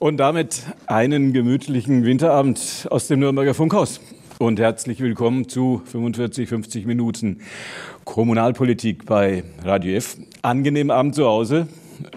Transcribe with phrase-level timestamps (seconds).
[0.00, 4.00] Und damit einen gemütlichen Winterabend aus dem Nürnberger Funkhaus.
[4.38, 7.40] Und herzlich willkommen zu 45, 50 Minuten
[8.04, 10.16] Kommunalpolitik bei Radio F.
[10.40, 11.66] Angenehmen Abend zu Hause.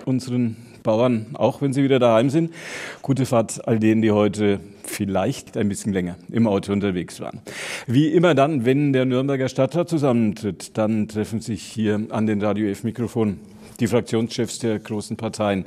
[0.05, 2.54] Unseren Bauern, auch wenn sie wieder daheim sind.
[3.02, 7.42] Gute Fahrt all denen, die heute vielleicht ein bisschen länger im Auto unterwegs waren.
[7.88, 12.68] Wie immer dann, wenn der Nürnberger Stadtrat zusammentritt, dann treffen sich hier an den Radio
[12.68, 13.40] F Mikrofon
[13.79, 15.66] die Fraktionschefs der großen Parteien,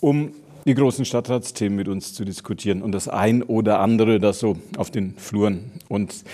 [0.00, 0.30] um
[0.68, 4.90] die großen Stadtratsthemen mit uns zu diskutieren und das ein oder andere, das so auf
[4.90, 6.24] den Fluren und,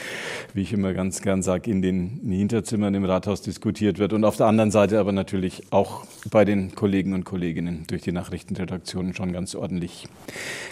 [0.54, 4.36] wie ich immer ganz gern sage, in den Hinterzimmern im Rathaus diskutiert wird und auf
[4.36, 9.32] der anderen Seite aber natürlich auch bei den Kollegen und Kolleginnen durch die Nachrichtenredaktionen schon
[9.32, 10.08] ganz ordentlich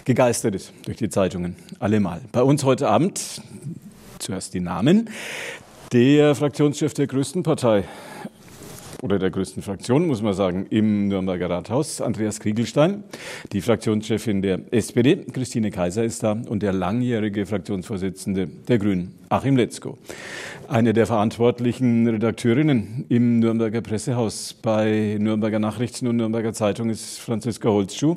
[0.03, 2.19] gegeistert ist, durch die Zeitungen, allemal.
[2.33, 3.41] Bei uns heute Abend
[4.19, 5.09] zuerst die Namen.
[5.93, 7.85] Der Fraktionschef der größten Partei
[9.03, 13.03] oder der größten Fraktion, muss man sagen, im Nürnberger Rathaus, Andreas Kriegelstein.
[13.51, 19.57] Die Fraktionschefin der SPD, Christine Kaiser, ist da und der langjährige Fraktionsvorsitzende der Grünen, Achim
[19.57, 19.97] Letzko.
[20.69, 27.67] Eine der verantwortlichen Redakteurinnen im Nürnberger Pressehaus bei Nürnberger Nachrichten und Nürnberger Zeitung ist Franziska
[27.67, 28.15] Holzschuh.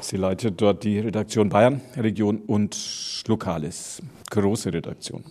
[0.00, 2.76] Sie leitet dort die Redaktion Bayern, Region und
[3.28, 4.02] Lokales.
[4.28, 5.22] Große Redaktion.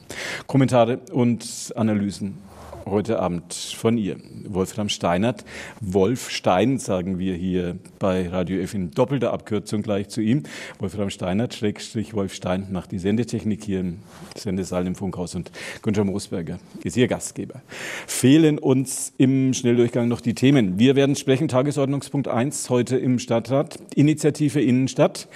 [0.48, 2.38] Kommentare und Analysen
[2.86, 4.18] heute Abend von ihr.
[4.48, 5.44] Wolfram Steinert.
[5.82, 10.44] Wolf Stein sagen wir hier bei Radio F in doppelter Abkürzung gleich zu ihm.
[10.80, 14.00] Wolfram Steinert, Schrägstrich Wolf Stein, macht die Sendetechnik hier im
[14.36, 17.62] Sendesaal im Funkhaus und Günther Moosberger ist ihr Gastgeber.
[18.08, 20.80] Fehlen uns im Schnelldurchgang noch die Themen.
[20.80, 25.28] Wir werden sprechen, Tagesordnungspunkt 1 heute im Stadtrat, Initiative Innenstadt.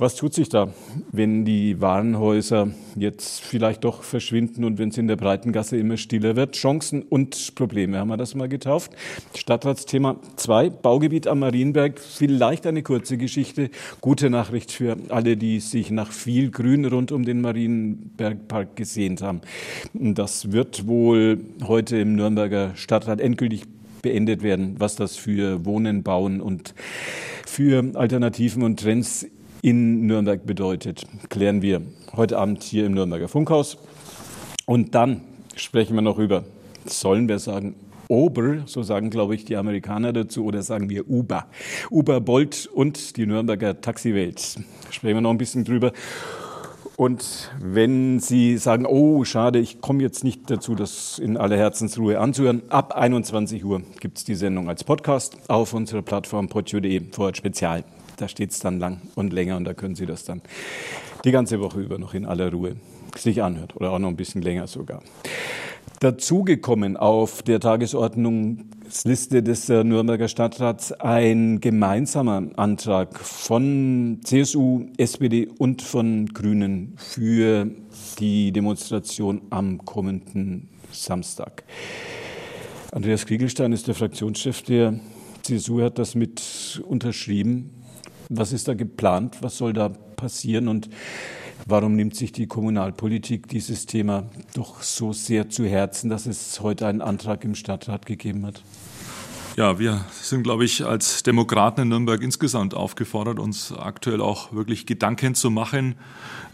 [0.00, 0.72] Was tut sich da,
[1.10, 6.36] wenn die Warenhäuser jetzt vielleicht doch verschwinden und wenn es in der Breitengasse immer stiller
[6.36, 6.54] wird?
[6.54, 8.92] Chancen und Probleme haben wir das mal getauft.
[9.34, 11.98] Stadtratsthema 2, Baugebiet am Marienberg.
[11.98, 13.70] Vielleicht eine kurze Geschichte.
[14.00, 19.40] Gute Nachricht für alle, die sich nach viel Grün rund um den Marienbergpark gesehnt haben.
[19.94, 23.64] Das wird wohl heute im Nürnberger Stadtrat endgültig
[24.02, 26.72] beendet werden, was das für Wohnen, Bauen und
[27.46, 29.26] für Alternativen und Trends
[29.62, 31.82] in Nürnberg bedeutet, klären wir
[32.16, 33.78] heute Abend hier im Nürnberger Funkhaus.
[34.66, 35.22] Und dann
[35.56, 36.44] sprechen wir noch über,
[36.86, 37.74] sollen wir sagen,
[38.10, 41.46] Ober, so sagen, glaube ich, die Amerikaner dazu, oder sagen wir Uber.
[41.90, 44.56] Uber, Bolt und die Nürnberger Taxiwelt.
[44.90, 45.92] Sprechen wir noch ein bisschen drüber.
[46.96, 52.18] Und wenn Sie sagen, oh, schade, ich komme jetzt nicht dazu, das in aller Herzensruhe
[52.18, 57.34] anzuhören, ab 21 Uhr gibt es die Sendung als Podcast auf unserer Plattform podio.de vor
[57.34, 57.84] Spezial.
[58.18, 60.42] Da steht es dann lang und länger und da können Sie das dann
[61.24, 62.76] die ganze Woche über noch in aller Ruhe
[63.16, 65.02] sich anhört oder auch noch ein bisschen länger sogar.
[66.00, 75.82] Dazugekommen auf der Tagesordnungsliste des äh, Nürnberger Stadtrats ein gemeinsamer Antrag von CSU, SPD und
[75.82, 77.68] von Grünen für
[78.20, 81.64] die Demonstration am kommenden Samstag.
[82.92, 85.00] Andreas Kriegelstein ist der Fraktionschef der
[85.42, 87.70] CSU, hat das mit unterschrieben.
[88.28, 89.38] Was ist da geplant?
[89.42, 90.68] Was soll da passieren?
[90.68, 90.90] Und
[91.66, 94.24] warum nimmt sich die Kommunalpolitik dieses Thema
[94.54, 98.62] doch so sehr zu Herzen, dass es heute einen Antrag im Stadtrat gegeben hat?
[99.58, 104.86] Ja, wir sind, glaube ich, als Demokraten in Nürnberg insgesamt aufgefordert, uns aktuell auch wirklich
[104.86, 105.96] Gedanken zu machen,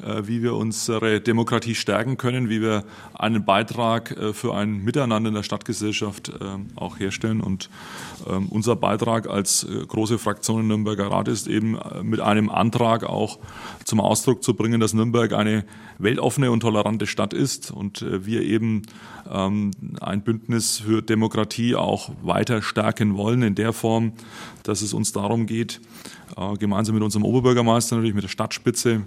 [0.03, 2.83] äh, wie wir unsere Demokratie stärken können, wie wir
[3.13, 6.33] einen Beitrag äh, für ein Miteinander in der Stadtgesellschaft äh,
[6.77, 7.43] auch herstellen.
[7.43, 7.69] Und
[8.27, 13.39] ähm, unser Beitrag als große Fraktion im Nürnberger Rat ist eben mit einem Antrag auch
[13.85, 15.67] zum Ausdruck zu bringen, dass Nürnberg eine
[15.99, 18.83] weltoffene und tolerante Stadt ist und wir eben
[19.31, 24.13] ähm, ein Bündnis für Demokratie auch weiter stärken wollen in der Form,
[24.63, 26.14] dass es uns darum geht, äh,
[26.59, 29.03] gemeinsam mit unserem Oberbürgermeister, natürlich mit der Stadtspitze,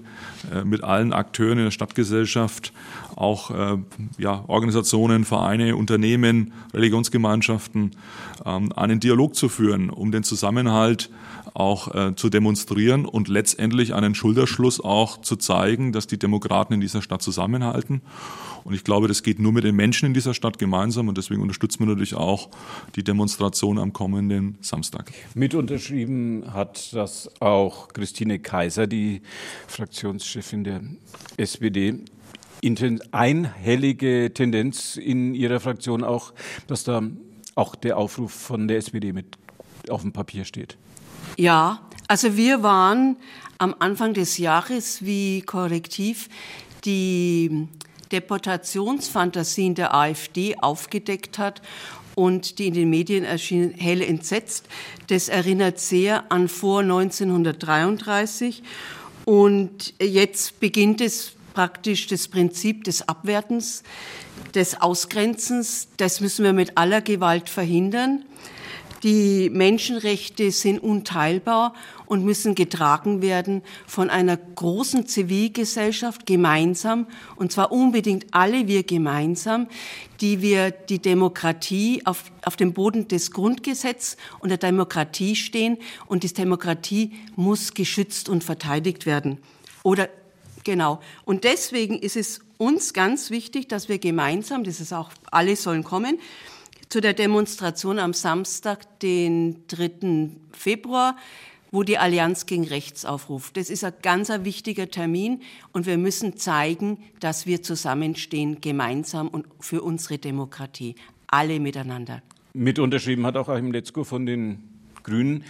[0.54, 2.74] äh, mit allen Akteuren in der Stadtgesellschaft,
[3.16, 3.78] auch äh,
[4.18, 7.92] ja, Organisationen, Vereine, Unternehmen, Religionsgemeinschaften,
[8.46, 11.10] ähm, einen Dialog zu führen, um den Zusammenhalt
[11.54, 16.82] auch äh, zu demonstrieren und letztendlich einen Schulterschluss auch zu zeigen, dass die Demokraten in
[16.82, 18.02] dieser Stadt zusammenhalten.
[18.68, 21.42] Und ich glaube, das geht nur mit den Menschen in dieser Stadt gemeinsam und deswegen
[21.42, 22.50] unterstützen wir natürlich auch
[22.98, 25.14] die Demonstration am kommenden Samstag.
[25.36, 29.22] Mit unterschrieben hat das auch Christine Kaiser, die
[29.68, 30.82] Fraktionschefin der
[31.38, 32.02] SPD
[33.12, 36.34] einhellige Tendenz in Ihrer Fraktion auch,
[36.68, 37.04] dass da
[37.56, 39.38] auch der Aufruf von der SPD mit
[39.88, 40.76] auf dem Papier steht?
[41.38, 43.16] Ja, also wir waren
[43.60, 46.28] am Anfang des Jahres wie Korrektiv
[46.84, 47.70] die
[48.12, 51.62] Deportationsfantasien der AfD aufgedeckt hat
[52.16, 54.66] und die in den Medien erschienen, hell entsetzt.
[55.08, 58.64] Das erinnert sehr an vor 1933
[59.26, 63.84] und jetzt beginnt es praktisch das Prinzip des Abwertens,
[64.54, 65.88] des Ausgrenzens.
[65.98, 68.24] Das müssen wir mit aller Gewalt verhindern.
[69.04, 71.74] Die Menschenrechte sind unteilbar
[72.08, 79.68] und müssen getragen werden von einer großen Zivilgesellschaft gemeinsam, und zwar unbedingt alle wir gemeinsam,
[80.22, 85.78] die wir die Demokratie auf, auf dem Boden des Grundgesetzes und der Demokratie stehen.
[86.08, 89.38] Und die Demokratie muss geschützt und verteidigt werden.
[89.84, 90.10] Oder
[90.64, 91.00] genau.
[91.26, 95.84] Und deswegen ist es uns ganz wichtig, dass wir gemeinsam, das ist auch, alle sollen
[95.84, 96.20] kommen,
[96.90, 100.30] zu der Demonstration am Samstag, den 3.
[100.52, 101.18] Februar,
[101.78, 103.56] wo die Allianz gegen Rechts aufruft.
[103.56, 105.42] Das ist ein ganz ein wichtiger Termin
[105.74, 110.96] und wir müssen zeigen, dass wir zusammenstehen, gemeinsam und für unsere Demokratie.
[111.28, 112.24] Alle miteinander.
[112.56, 114.64] Mit unterschrieben hat auch Achim Letzko von den
[115.04, 115.44] Grünen.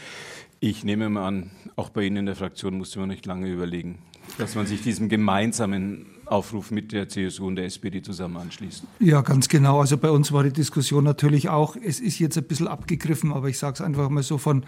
[0.59, 3.99] Ich nehme mal an, auch bei Ihnen in der Fraktion musste man nicht lange überlegen,
[4.37, 8.83] dass man sich diesem gemeinsamen Aufruf mit der CSU und der SPD zusammen anschließt.
[8.99, 9.79] Ja, ganz genau.
[9.79, 13.47] Also bei uns war die Diskussion natürlich auch, es ist jetzt ein bisschen abgegriffen, aber
[13.47, 14.65] ich sage es einfach mal so von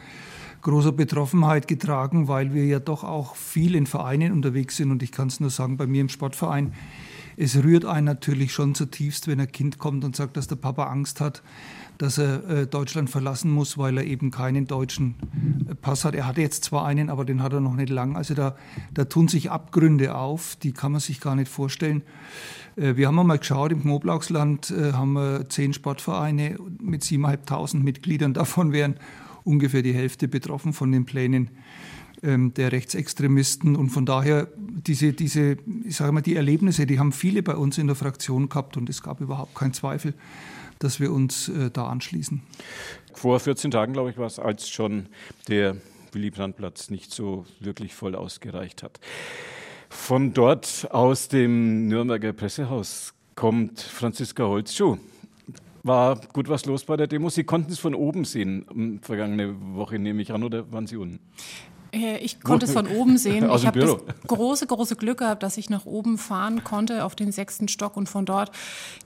[0.62, 4.92] großer Betroffenheit getragen, weil wir ja doch auch viel in Vereinen unterwegs sind.
[4.92, 6.74] Und ich kann es nur sagen, bei mir im Sportverein,
[7.42, 10.88] es rührt einen natürlich schon zutiefst, wenn ein Kind kommt und sagt, dass der Papa
[10.88, 11.42] Angst hat,
[11.98, 15.16] dass er äh, Deutschland verlassen muss, weil er eben keinen deutschen
[15.70, 16.16] äh, Pass hat.
[16.16, 18.18] Er hatte jetzt zwar einen, aber den hat er noch nicht lang.
[18.18, 18.56] Also da,
[18.94, 22.04] da tun sich Abgründe auf, die kann man sich gar nicht vorstellen.
[22.76, 28.34] Äh, wir haben einmal geschaut, im Knoblauchsland haben wir zehn Sportvereine mit 7.500 Mitgliedern.
[28.40, 28.96] Davon wären
[29.44, 31.50] ungefähr die Hälfte betroffen von den Plänen
[32.24, 33.76] ähm, der Rechtsextremisten.
[33.76, 37.78] Und von daher, diese, diese, ich sage mal, die Erlebnisse, die haben viele bei uns
[37.78, 40.14] in der Fraktion gehabt und es gab überhaupt keinen Zweifel,
[40.80, 42.42] dass wir uns äh, da anschließen.
[43.14, 45.08] Vor 14 Tagen, glaube ich, war es, als schon
[45.48, 45.78] der
[46.12, 49.00] Willy-Brandt-Platz nicht so wirklich voll ausgereicht hat.
[49.90, 54.98] Von dort aus dem Nürnberger Pressehaus kommt Franziska Holzschuh.
[55.84, 57.30] War gut was los bei der Demo?
[57.30, 61.20] Sie konnten es von oben sehen, vergangene Woche nehme ich an, oder waren Sie unten?
[61.92, 63.50] Äh, ich konnte es von oben sehen.
[63.56, 63.98] ich habe das
[64.28, 68.08] große, große Glück gehabt, dass ich nach oben fahren konnte auf den sechsten Stock und
[68.08, 68.52] von dort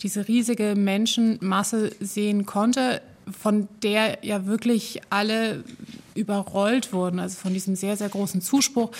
[0.02, 3.02] diese riesige Menschenmasse sehen konnte,
[3.40, 5.64] von der ja wirklich alle
[6.16, 8.92] überrollt wurden, also von diesem sehr, sehr großen Zuspruch.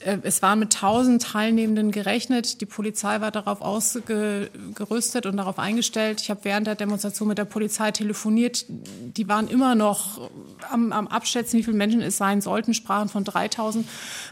[0.00, 2.60] Äh, es waren mit tausend Teilnehmenden gerechnet.
[2.60, 6.20] Die Polizei war darauf ausgerüstet und darauf eingestellt.
[6.20, 8.66] Ich habe während der Demonstration mit der Polizei telefoniert.
[8.68, 10.30] Die waren immer noch
[10.70, 13.86] am, am Abschätzen, wie viele Menschen es sein sollten, sprachen von 3000.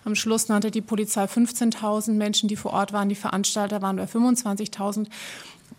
[0.04, 3.08] Am Schluss nannte die Polizei 15.000 Menschen, die vor Ort waren.
[3.08, 5.06] Die Veranstalter waren bei 25.000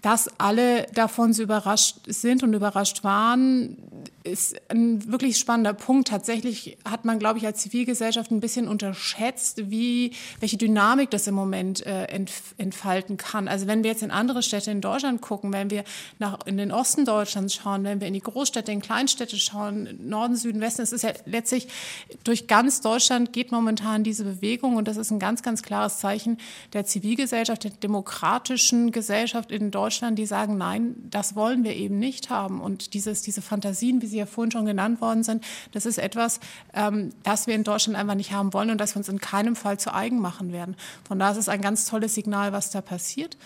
[0.01, 3.77] dass alle davon so überrascht sind und überrascht waren,
[4.27, 6.09] ist ein wirklich spannender Punkt.
[6.09, 11.35] Tatsächlich hat man, glaube ich, als Zivilgesellschaft ein bisschen unterschätzt, wie, welche Dynamik das im
[11.35, 12.07] Moment äh,
[12.57, 13.47] entfalten kann.
[13.47, 15.83] Also wenn wir jetzt in andere Städte in Deutschland gucken, wenn wir
[16.19, 20.35] nach, in den Osten Deutschlands schauen, wenn wir in die Großstädte, in Kleinstädte schauen, Norden,
[20.35, 21.67] Süden, Westen, es ist ja letztlich
[22.23, 26.37] durch ganz Deutschland geht momentan diese Bewegung und das ist ein ganz, ganz klares Zeichen
[26.73, 32.29] der Zivilgesellschaft, der demokratischen Gesellschaft in Deutschland, die sagen, nein, das wollen wir eben nicht
[32.29, 32.61] haben.
[32.61, 36.39] Und dieses, diese Fantasien, wie sie ja vorhin schon genannt worden sind, das ist etwas,
[36.73, 39.55] ähm, das wir in Deutschland einfach nicht haben wollen und das wir uns in keinem
[39.55, 40.75] Fall zu eigen machen werden.
[41.07, 43.37] Von daher ist es ein ganz tolles Signal, was da passiert.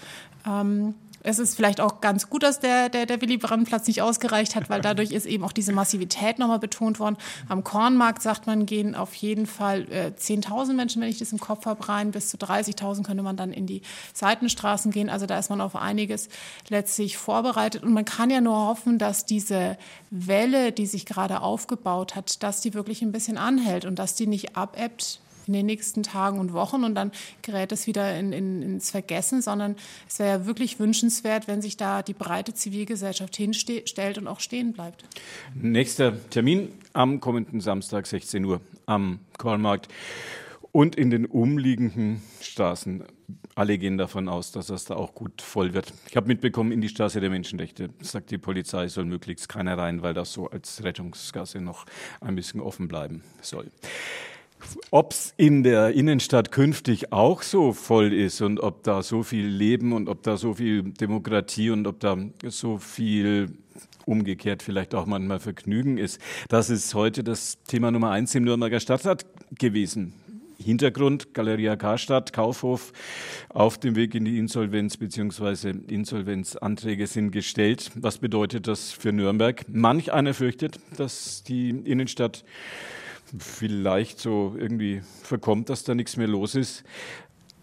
[0.47, 4.55] Ähm, es ist vielleicht auch ganz gut, dass der, der, der Willy Brandt-Platz nicht ausgereicht
[4.55, 7.17] hat, weil dadurch ist eben auch diese Massivität nochmal betont worden.
[7.47, 11.39] Am Kornmarkt, sagt man, gehen auf jeden Fall äh, 10.000 Menschen, wenn ich das im
[11.39, 12.11] Kopf habe, rein.
[12.11, 13.81] Bis zu 30.000 könnte man dann in die
[14.13, 15.09] Seitenstraßen gehen.
[15.09, 16.29] Also da ist man auf einiges
[16.69, 17.83] letztlich vorbereitet.
[17.83, 19.77] Und man kann ja nur hoffen, dass diese
[20.09, 24.27] Welle, die sich gerade aufgebaut hat, dass die wirklich ein bisschen anhält und dass die
[24.27, 28.61] nicht abebbt in den nächsten Tagen und Wochen und dann gerät es wieder in, in,
[28.61, 29.75] ins Vergessen, sondern
[30.07, 34.73] es wäre ja wirklich wünschenswert, wenn sich da die breite Zivilgesellschaft hinstellt und auch stehen
[34.73, 35.03] bleibt.
[35.53, 39.87] Nächster Termin am kommenden Samstag 16 Uhr am Kornmarkt
[40.71, 43.03] und in den umliegenden Straßen.
[43.55, 45.93] Alle gehen davon aus, dass das da auch gut voll wird.
[46.09, 50.01] Ich habe mitbekommen, in die Straße der Menschenrechte sagt die Polizei, soll möglichst keiner rein,
[50.01, 51.85] weil das so als Rettungsgasse noch
[52.21, 53.69] ein bisschen offen bleiben soll.
[54.91, 59.45] Ob es in der Innenstadt künftig auch so voll ist und ob da so viel
[59.45, 63.53] Leben und ob da so viel Demokratie und ob da so viel
[64.05, 66.19] umgekehrt vielleicht auch manchmal Vergnügen ist.
[66.49, 69.25] Das ist heute das Thema Nummer eins im Nürnberger Stadtrat
[69.57, 70.13] gewesen.
[70.57, 72.93] Hintergrund, Galeria Karstadt, Kaufhof
[73.49, 75.73] auf dem Weg in die Insolvenz bzw.
[75.87, 77.91] Insolvenzanträge sind gestellt.
[77.95, 79.65] Was bedeutet das für Nürnberg?
[79.67, 82.43] Manch einer fürchtet, dass die Innenstadt
[83.37, 86.83] vielleicht so irgendwie verkommt, dass da nichts mehr los ist.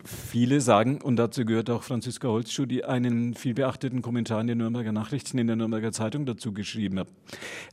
[0.04, 4.58] Viele sagen, und dazu gehört auch Franziska Holzschuh, die einen viel beachteten Kommentar in den
[4.58, 7.08] Nürnberger Nachrichten in der Nürnberger Zeitung dazu geschrieben hat.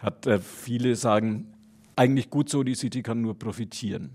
[0.01, 1.53] hat äh, viele sagen,
[1.95, 4.11] eigentlich gut so, die City kann nur profitieren.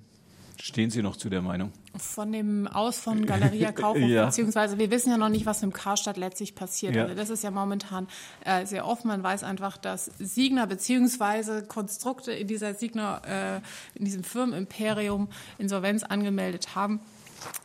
[0.62, 1.72] Stehen Sie noch zu der Meinung?
[1.96, 4.26] Von dem Aus von Galeria Kaufhof, ja.
[4.26, 6.94] beziehungsweise wir wissen ja noch nicht, was dem Karstadt letztlich passiert.
[6.94, 7.04] Ja.
[7.04, 8.08] Also das ist ja momentan
[8.44, 9.08] äh, sehr offen.
[9.08, 16.02] Man weiß einfach, dass Signer beziehungsweise Konstrukte in dieser Signer, äh, in diesem Firmenimperium Insolvenz
[16.02, 17.00] angemeldet haben.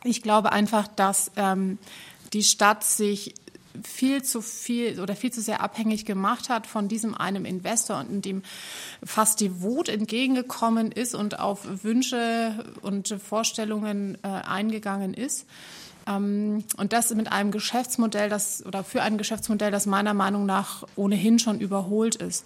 [0.02, 1.78] Ich glaube einfach, dass ähm,
[2.32, 3.34] die Stadt sich
[3.82, 8.10] viel zu viel oder viel zu sehr abhängig gemacht hat von diesem einem Investor und
[8.10, 8.42] in dem
[9.04, 15.46] fast die Wut entgegengekommen ist und auf Wünsche und Vorstellungen äh, eingegangen ist.
[16.06, 20.84] Ähm, und das mit einem Geschäftsmodell, das oder für ein Geschäftsmodell, das meiner Meinung nach
[20.96, 22.44] ohnehin schon überholt ist.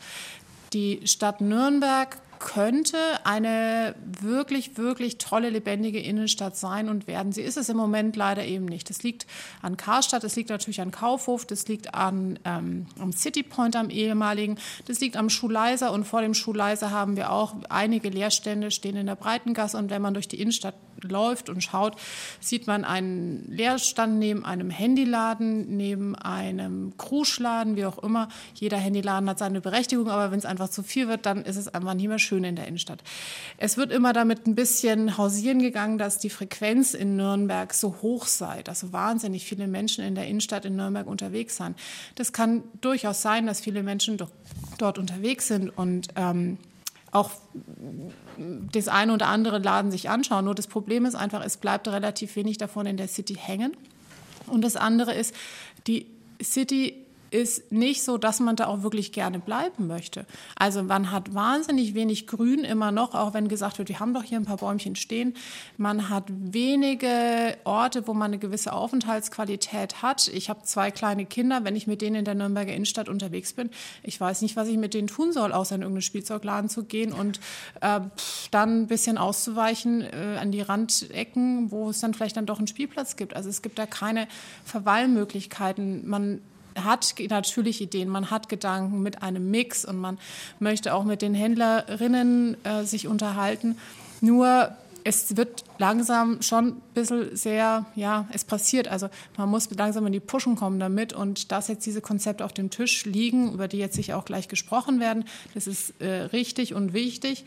[0.72, 7.32] Die Stadt Nürnberg könnte eine wirklich, wirklich tolle, lebendige Innenstadt sein und werden.
[7.32, 8.90] Sie ist es im Moment leider eben nicht.
[8.90, 9.26] Das liegt
[9.62, 13.90] an Karstadt, das liegt natürlich an Kaufhof, das liegt an, ähm, am City Point, am
[13.90, 18.96] ehemaligen, das liegt am Schuleiser und vor dem Schuleiser haben wir auch einige Leerstände stehen
[18.96, 21.96] in der Breitengasse und wenn man durch die Innenstadt läuft und schaut,
[22.40, 28.28] sieht man einen Leerstand neben einem Handyladen, neben einem Kruschladen, wie auch immer.
[28.54, 31.68] Jeder Handyladen hat seine Berechtigung, aber wenn es einfach zu viel wird, dann ist es
[31.68, 33.02] einfach nicht mehr schön in der Innenstadt.
[33.58, 38.26] Es wird immer damit ein bisschen hausieren gegangen, dass die Frequenz in Nürnberg so hoch
[38.26, 41.76] sei, dass wahnsinnig viele Menschen in der Innenstadt in Nürnberg unterwegs sind.
[42.14, 44.18] Das kann durchaus sein, dass viele Menschen
[44.78, 46.58] dort unterwegs sind und ähm,
[47.12, 47.30] auch
[48.38, 50.44] das eine oder andere Laden sich anschauen.
[50.44, 53.76] Nur das Problem ist einfach, es bleibt relativ wenig davon in der City hängen.
[54.46, 55.34] Und das andere ist,
[55.86, 56.06] die
[56.42, 60.26] City ist nicht so, dass man da auch wirklich gerne bleiben möchte.
[60.56, 64.24] Also man hat wahnsinnig wenig Grün immer noch, auch wenn gesagt wird, wir haben doch
[64.24, 65.34] hier ein paar Bäumchen stehen.
[65.76, 70.28] Man hat wenige Orte, wo man eine gewisse Aufenthaltsqualität hat.
[70.28, 73.70] Ich habe zwei kleine Kinder, wenn ich mit denen in der Nürnberger Innenstadt unterwegs bin,
[74.02, 77.12] ich weiß nicht, was ich mit denen tun soll, außer in irgendeinen Spielzeugladen zu gehen
[77.12, 77.40] und
[77.80, 78.00] äh,
[78.50, 82.66] dann ein bisschen auszuweichen äh, an die Randecken, wo es dann vielleicht dann doch einen
[82.66, 83.36] Spielplatz gibt.
[83.36, 84.26] Also es gibt da keine
[84.64, 86.08] Verweilmöglichkeiten.
[86.08, 86.40] Man
[86.78, 90.18] hat natürlich Ideen, man hat Gedanken mit einem Mix und man
[90.58, 93.78] möchte auch mit den Händlerinnen äh, sich unterhalten.
[94.20, 98.88] Nur es wird langsam schon ein bisschen sehr, ja, es passiert.
[98.88, 102.52] Also man muss langsam in die Puschen kommen damit und dass jetzt diese Konzepte auf
[102.52, 105.24] dem Tisch liegen, über die jetzt sich auch gleich gesprochen werden,
[105.54, 107.44] das ist äh, richtig und wichtig.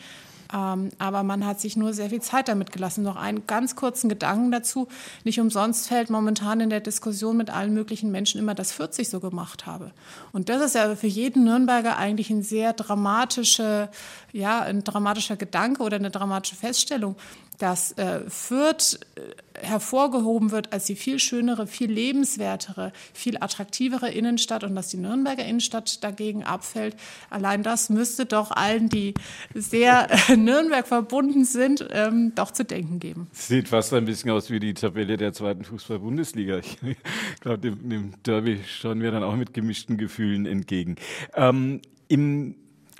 [0.53, 3.03] Ähm, aber man hat sich nur sehr viel Zeit damit gelassen.
[3.03, 4.87] Noch einen ganz kurzen Gedanken dazu.
[5.23, 9.19] Nicht umsonst fällt momentan in der Diskussion mit allen möglichen Menschen immer, dass 40 so
[9.19, 9.91] gemacht habe.
[10.31, 13.89] Und das ist ja für jeden Nürnberger eigentlich ein sehr dramatische,
[14.31, 17.15] ja, ein dramatischer Gedanke oder eine dramatische Feststellung
[17.63, 24.65] dass äh, Fürth äh, hervorgehoben wird als die viel schönere, viel lebenswertere, viel attraktivere Innenstadt
[24.65, 26.97] und dass die Nürnberger Innenstadt dagegen abfällt.
[27.29, 29.13] Allein das müsste doch allen, die
[29.53, 33.27] sehr äh, Nürnberg verbunden sind, ähm, doch zu denken geben.
[33.31, 36.57] Sieht fast ein bisschen aus wie die Tabelle der zweiten Fußball-Bundesliga.
[36.57, 36.79] Ich
[37.39, 40.97] glaube, dem, dem, Derby schauen wir dann auch mit gemischten Gefühlen entgegen.
[41.33, 42.55] Ähm, Im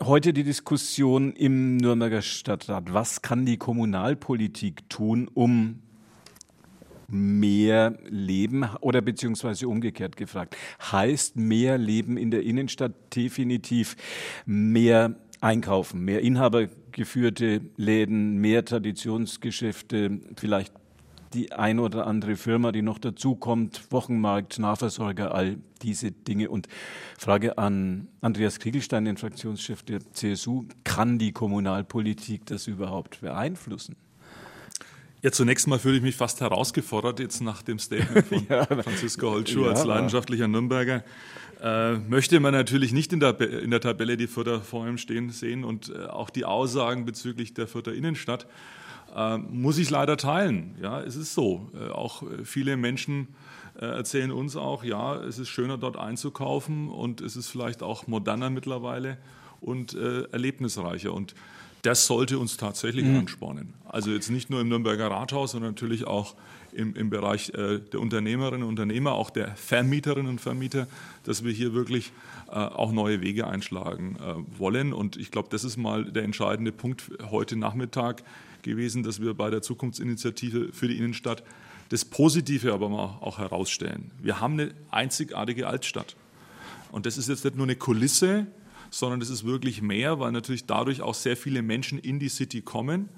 [0.06, 2.94] Heute die Diskussion im Nürnberger Stadtrat.
[2.94, 5.80] Was kann die Kommunalpolitik tun, um
[7.08, 10.58] mehr Leben oder beziehungsweise umgekehrt gefragt,
[10.92, 13.96] heißt mehr Leben in der Innenstadt definitiv
[14.46, 20.74] mehr einkaufen, mehr inhabergeführte Läden, mehr Traditionsgeschäfte, vielleicht
[21.34, 26.50] die ein oder andere Firma, die noch dazukommt, Wochenmarkt, Nahversorger, all diese Dinge.
[26.50, 26.68] Und
[27.18, 33.96] Frage an Andreas Kriegelstein, den Fraktionschef der CSU, kann die Kommunalpolitik das überhaupt beeinflussen?
[35.22, 39.26] Ja, zunächst mal fühle ich mich fast herausgefordert jetzt nach dem Statement von ja, Franziska
[39.26, 41.04] Holtschuh ja, als leidenschaftlicher Nürnberger.
[41.62, 45.30] Äh, möchte man natürlich nicht in der, in der Tabelle die Fürther vor ihm stehen
[45.30, 48.48] sehen und äh, auch die Aussagen bezüglich der Fürther Innenstadt
[49.16, 50.76] äh, muss ich leider teilen.
[50.82, 51.70] Ja, es ist so.
[51.74, 53.28] Äh, auch äh, viele Menschen
[53.80, 58.08] äh, erzählen uns auch, ja, es ist schöner dort einzukaufen und es ist vielleicht auch
[58.08, 59.18] moderner mittlerweile
[59.62, 61.14] und äh, erlebnisreicher.
[61.14, 61.34] Und
[61.82, 63.20] das sollte uns tatsächlich mhm.
[63.20, 63.74] anspornen.
[63.86, 66.36] Also jetzt nicht nur im Nürnberger Rathaus, sondern natürlich auch
[66.72, 70.88] im, im Bereich äh, der Unternehmerinnen und Unternehmer, auch der Vermieterinnen und Vermieter,
[71.24, 72.12] dass wir hier wirklich
[72.48, 74.94] äh, auch neue Wege einschlagen äh, wollen.
[74.94, 78.24] Und ich glaube, das ist mal der entscheidende Punkt heute Nachmittag
[78.64, 81.44] gewesen, dass wir bei der Zukunftsinitiative für die Innenstadt
[81.90, 84.12] das Positive aber auch herausstellen.
[84.22, 86.16] Wir haben eine einzigartige Altstadt.
[86.92, 88.48] Und das ist jetzt nicht nur eine Kulisse,
[88.90, 92.62] sondern das ist wirklich mehr, weil natürlich dadurch auch sehr viele Menschen in die City
[92.62, 93.10] kommen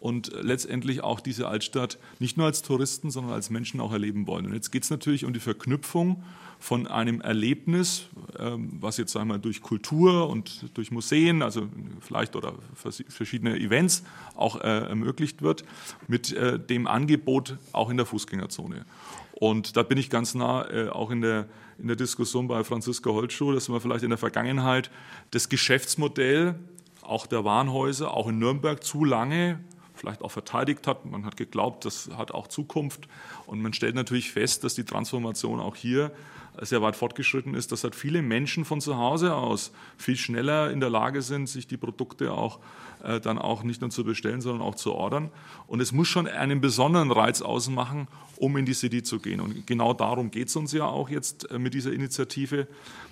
[0.00, 4.46] und letztendlich auch diese Altstadt nicht nur als Touristen, sondern als Menschen auch erleben wollen.
[4.46, 6.24] Und jetzt geht es natürlich um die Verknüpfung
[6.58, 8.06] von einem Erlebnis,
[8.38, 11.68] ähm, was jetzt einmal durch Kultur und durch Museen, also
[12.00, 14.02] vielleicht oder verschiedene Events
[14.34, 15.64] auch äh, ermöglicht wird,
[16.08, 18.84] mit äh, dem Angebot auch in der Fußgängerzone.
[19.32, 21.46] Und da bin ich ganz nah äh, auch in der,
[21.78, 24.90] in der Diskussion bei Franziska Holtschuh, dass man vielleicht in der Vergangenheit
[25.30, 26.56] das Geschäftsmodell
[27.02, 29.58] auch der Warenhäuser, auch in Nürnberg zu lange
[30.00, 31.04] vielleicht auch verteidigt hat.
[31.04, 33.06] Man hat geglaubt, das hat auch Zukunft.
[33.46, 36.10] Und man stellt natürlich fest, dass die Transformation auch hier
[36.62, 40.80] sehr weit fortgeschritten ist, dass halt viele Menschen von zu Hause aus viel schneller in
[40.80, 42.58] der Lage sind, sich die Produkte auch
[43.04, 45.30] äh, dann auch nicht nur zu bestellen, sondern auch zu ordern.
[45.66, 49.40] Und es muss schon einen besonderen Reiz ausmachen, um in die City zu gehen.
[49.40, 52.66] Und genau darum geht es uns ja auch jetzt äh, mit dieser Initiative,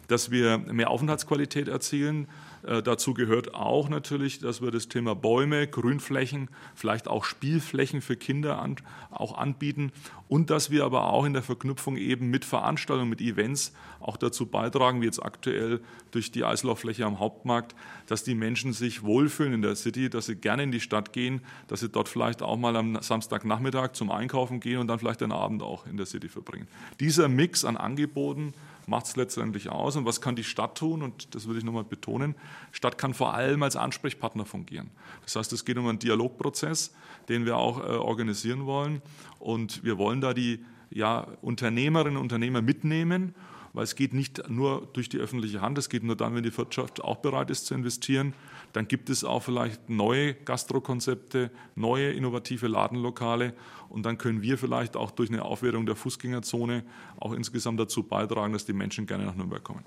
[0.09, 2.29] dass wir mehr Aufenthaltsqualität erzielen,
[2.63, 8.17] äh, dazu gehört auch natürlich, dass wir das Thema Bäume, Grünflächen, vielleicht auch Spielflächen für
[8.17, 8.77] Kinder an,
[9.11, 9.93] auch anbieten
[10.29, 14.47] und dass wir aber auch in der Verknüpfung eben mit Veranstaltungen, mit Events auch dazu
[14.47, 17.75] beitragen, wie jetzt aktuell durch die Eislauffläche am Hauptmarkt,
[18.07, 21.41] dass die Menschen sich wohlfühlen in der City, dass sie gerne in die Stadt gehen,
[21.67, 25.33] dass sie dort vielleicht auch mal am Samstagnachmittag zum Einkaufen gehen und dann vielleicht den
[25.33, 26.69] Abend auch in der City verbringen.
[27.01, 28.55] Dieser Mix an Angeboten
[28.89, 31.03] macht es letztendlich aus und was kann die Stadt tun?
[31.03, 32.35] Und das würde ich nochmal betonen.
[32.73, 34.91] Stadt kann vor allem als Ansprechpartner fungieren.
[35.23, 36.93] Das heißt, es geht um einen Dialogprozess,
[37.29, 39.03] den wir auch äh, organisieren wollen.
[39.39, 43.35] Und wir wollen da die ja, Unternehmerinnen und Unternehmer mitnehmen
[43.73, 46.57] weil es geht nicht nur durch die öffentliche Hand, es geht nur dann, wenn die
[46.57, 48.35] Wirtschaft auch bereit ist zu investieren.
[48.73, 53.55] Dann gibt es auch vielleicht neue Gastrokonzepte, neue innovative Ladenlokale
[53.89, 56.85] und dann können wir vielleicht auch durch eine Aufwertung der Fußgängerzone
[57.19, 59.85] auch insgesamt dazu beitragen, dass die Menschen gerne nach Nürnberg kommen.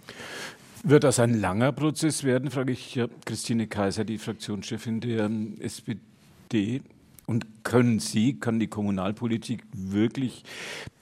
[0.84, 6.82] Wird das ein langer Prozess werden, frage ich Christine Kaiser, die Fraktionschefin der ähm, SPD.
[7.28, 10.44] Und können Sie, kann die Kommunalpolitik wirklich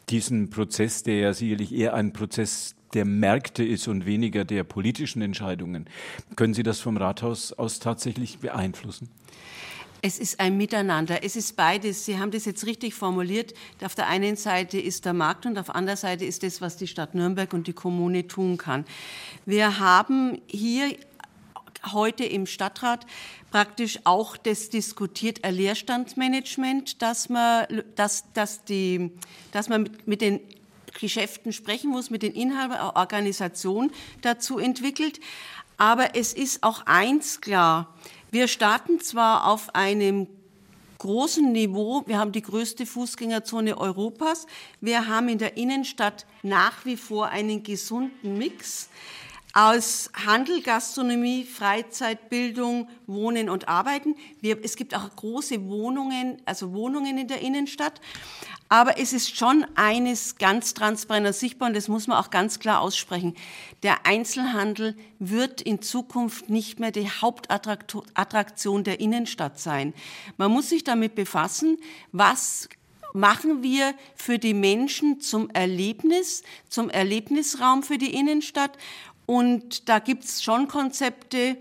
[0.09, 5.21] diesen Prozess, der ja sicherlich eher ein Prozess der Märkte ist und weniger der politischen
[5.21, 5.85] Entscheidungen,
[6.35, 9.09] können Sie das vom Rathaus aus tatsächlich beeinflussen?
[10.01, 11.23] Es ist ein Miteinander.
[11.23, 12.05] Es ist beides.
[12.05, 13.53] Sie haben das jetzt richtig formuliert.
[13.83, 16.77] Auf der einen Seite ist der Markt und auf der anderen Seite ist das, was
[16.77, 18.85] die Stadt Nürnberg und die Kommune tun kann.
[19.45, 20.95] Wir haben hier
[21.91, 23.05] heute im Stadtrat
[23.51, 29.11] praktisch auch das diskutiert, ein Leerstandsmanagement, dass man, dass, dass die,
[29.51, 30.39] dass man mit, mit den
[30.93, 35.19] Geschäften sprechen muss, mit den Inhabern, auch Organisation dazu entwickelt.
[35.77, 37.93] Aber es ist auch eins klar.
[38.31, 40.27] Wir starten zwar auf einem
[40.99, 42.03] großen Niveau.
[42.05, 44.45] Wir haben die größte Fußgängerzone Europas.
[44.81, 48.89] Wir haben in der Innenstadt nach wie vor einen gesunden Mix
[49.53, 54.15] aus Handel, Gastronomie, Freizeitbildung, Wohnen und Arbeiten.
[54.41, 57.99] Wir, es gibt auch große Wohnungen, also Wohnungen in der Innenstadt.
[58.71, 62.59] Aber es ist schon eines ganz transparent und sichtbar und das muss man auch ganz
[62.59, 63.35] klar aussprechen.
[63.81, 69.95] Der Einzelhandel wird in Zukunft nicht mehr die Hauptattraktion der Innenstadt sein.
[70.37, 71.77] Man muss sich damit befassen,
[72.11, 72.69] was
[73.13, 78.77] machen wir für die Menschen zum Erlebnis, zum Erlebnisraum für die Innenstadt
[79.25, 81.57] und da gibt es schon Konzepte.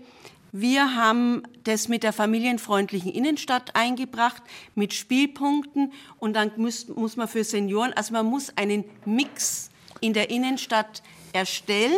[0.51, 4.41] Wir haben das mit der familienfreundlichen Innenstadt eingebracht,
[4.75, 5.93] mit Spielpunkten.
[6.17, 9.69] Und dann muss, muss man für Senioren, also man muss einen Mix
[10.01, 11.97] in der Innenstadt erstellen.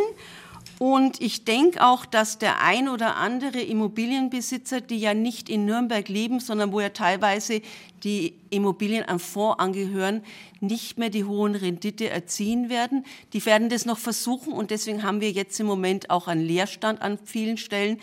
[0.81, 6.09] Und ich denke auch, dass der ein oder andere Immobilienbesitzer, die ja nicht in Nürnberg
[6.09, 7.61] leben, sondern wo ja teilweise
[8.03, 10.23] die Immobilien am Fonds angehören,
[10.59, 13.05] nicht mehr die hohen Rendite erzielen werden.
[13.33, 16.99] Die werden das noch versuchen und deswegen haben wir jetzt im Moment auch einen Leerstand
[17.03, 17.99] an vielen Stellen.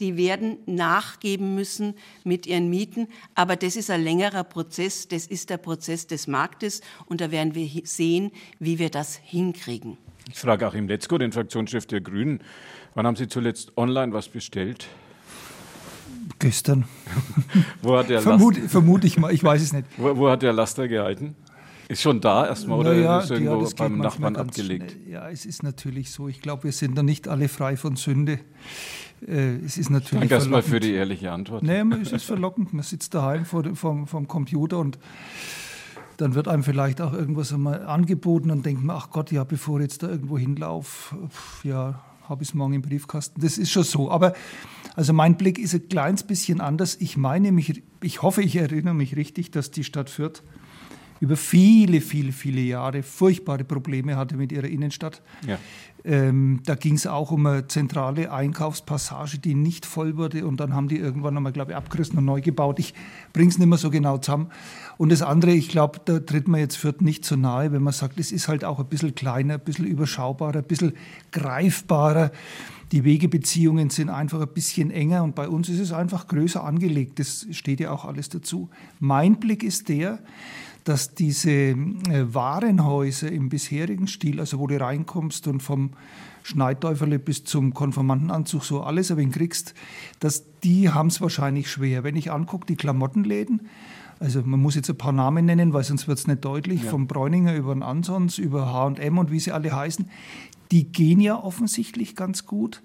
[0.00, 1.92] Die werden nachgeben müssen
[2.24, 3.08] mit ihren Mieten.
[3.34, 5.06] Aber das ist ein längerer Prozess.
[5.06, 9.98] Das ist der Prozess des Marktes und da werden wir sehen, wie wir das hinkriegen.
[10.30, 12.40] Ich frage Achim Letzko, den Fraktionschef der Grünen.
[12.94, 14.88] Wann haben Sie zuletzt online was bestellt?
[16.38, 16.84] Gestern.
[17.82, 19.86] wo hat der Vermut, Vermute ich mal, ich weiß es nicht.
[19.96, 21.34] Wo, wo hat der Laster gehalten?
[21.88, 24.92] Ist schon da erstmal oder naja, ist irgendwo ja, beim Nachbarn abgelegt?
[24.92, 25.12] Schnell.
[25.12, 26.28] Ja, es ist natürlich so.
[26.28, 28.38] Ich glaube, wir sind da nicht alle frei von Sünde.
[29.26, 31.62] Äh, es ist natürlich Danke erstmal für die ehrliche Antwort.
[31.62, 32.72] Nee, es ist verlockend.
[32.72, 34.98] Man sitzt daheim vor, vom, vom Computer und
[36.16, 39.80] dann wird einem vielleicht auch irgendwas einmal angeboten und denkt man, ach Gott, ja, bevor
[39.80, 41.16] ich jetzt da irgendwo hinlaufe,
[41.64, 43.40] ja, habe ich es morgen im Briefkasten.
[43.40, 44.10] Das ist schon so.
[44.10, 44.32] Aber
[44.94, 46.96] also mein Blick ist ein kleines bisschen anders.
[47.00, 50.42] Ich meine mich, ich hoffe, ich erinnere mich richtig, dass die Stadt Fürth
[51.22, 55.22] über viele, viele, viele Jahre furchtbare Probleme hatte mit ihrer Innenstadt.
[55.46, 55.56] Ja.
[56.04, 60.44] Ähm, da ging es auch um eine zentrale Einkaufspassage, die nicht voll wurde.
[60.44, 62.80] Und dann haben die irgendwann einmal, glaube ich, abgerissen und neu gebaut.
[62.80, 62.92] Ich
[63.32, 64.50] bringe es nicht mehr so genau zusammen.
[64.98, 67.92] Und das andere, ich glaube, da tritt man jetzt Fürth nicht so nahe, wenn man
[67.92, 70.92] sagt, es ist halt auch ein bisschen kleiner, ein bisschen überschaubarer, ein bisschen
[71.30, 72.30] greifbarer.
[72.92, 77.18] Die Wegebeziehungen sind einfach ein bisschen enger und bei uns ist es einfach größer angelegt.
[77.18, 78.68] Das steht ja auch alles dazu.
[79.00, 80.18] Mein Blick ist der,
[80.84, 81.76] dass diese äh,
[82.34, 85.90] Warenhäuser im bisherigen Stil, also wo du reinkommst und vom
[86.42, 89.74] Schneidtäuferle bis zum Konformantenanzug so alles ein wenig kriegst,
[90.18, 92.02] dass die haben es wahrscheinlich schwer.
[92.04, 93.62] Wenn ich angucke, die Klamottenläden,
[94.22, 96.90] also man muss jetzt ein paar Namen nennen, weil sonst wird es nicht deutlich, ja.
[96.90, 100.08] vom Bräuninger über den Ansons, über H&M und wie sie alle heißen,
[100.70, 102.82] die gehen ja offensichtlich ganz gut.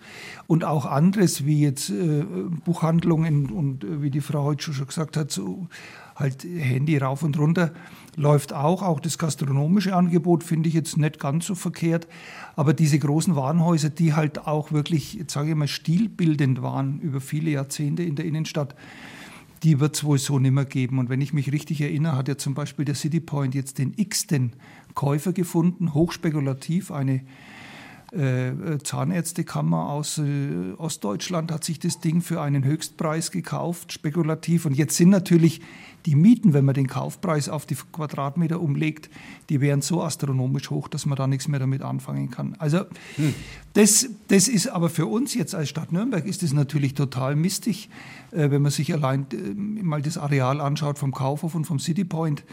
[0.47, 2.25] Und auch anderes, wie jetzt äh,
[2.65, 5.67] Buchhandlungen und äh, wie die Frau heute schon gesagt hat, so
[6.15, 7.71] halt Handy rauf und runter
[8.15, 8.81] läuft auch.
[8.81, 12.07] Auch das gastronomische Angebot finde ich jetzt nicht ganz so verkehrt.
[12.55, 17.51] Aber diese großen Warenhäuser, die halt auch wirklich, sage ich mal, stilbildend waren über viele
[17.51, 18.75] Jahrzehnte in der Innenstadt,
[19.63, 20.99] die wird es wohl so nicht mehr geben.
[20.99, 23.93] Und wenn ich mich richtig erinnere, hat ja zum Beispiel der City Point jetzt den
[23.95, 24.53] x-ten
[24.93, 27.21] Käufer gefunden, hochspekulativ, eine
[28.11, 34.65] äh, Zahnärztekammer aus äh, Ostdeutschland hat sich das Ding für einen Höchstpreis gekauft, spekulativ.
[34.65, 35.61] Und jetzt sind natürlich
[36.05, 39.09] die Mieten, wenn man den Kaufpreis auf die Quadratmeter umlegt,
[39.49, 42.55] die wären so astronomisch hoch, dass man da nichts mehr damit anfangen kann.
[42.59, 42.85] Also
[43.17, 43.33] hm.
[43.73, 47.89] das, das ist aber für uns jetzt als Stadt Nürnberg ist das natürlich total mistig,
[48.31, 52.05] äh, wenn man sich allein äh, mal das Areal anschaut vom Kaufhof und vom City
[52.05, 52.45] Point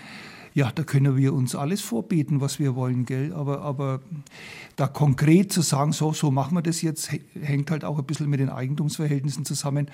[0.55, 3.33] ja, da können wir uns alles vorbeten, was wir wollen, gell?
[3.33, 4.01] Aber, aber
[4.77, 8.31] da konkret zu sagen, so, so machen wir das jetzt, hängt halt auch ein bisschen
[8.31, 9.91] mit den Eigentumsverhältnissen zusammen.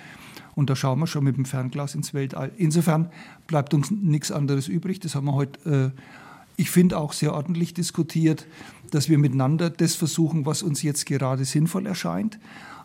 [0.54, 2.52] Und da schauen wir schon mit dem Fernglas ins Weltall.
[2.58, 3.10] Insofern
[3.46, 5.00] bleibt uns nichts anderes übrig.
[5.00, 6.00] Das haben wir heute, äh,
[6.56, 8.46] ich finde, auch sehr ordentlich diskutiert,
[8.90, 12.38] dass wir miteinander das versuchen, was uns jetzt gerade sinnvoll erscheint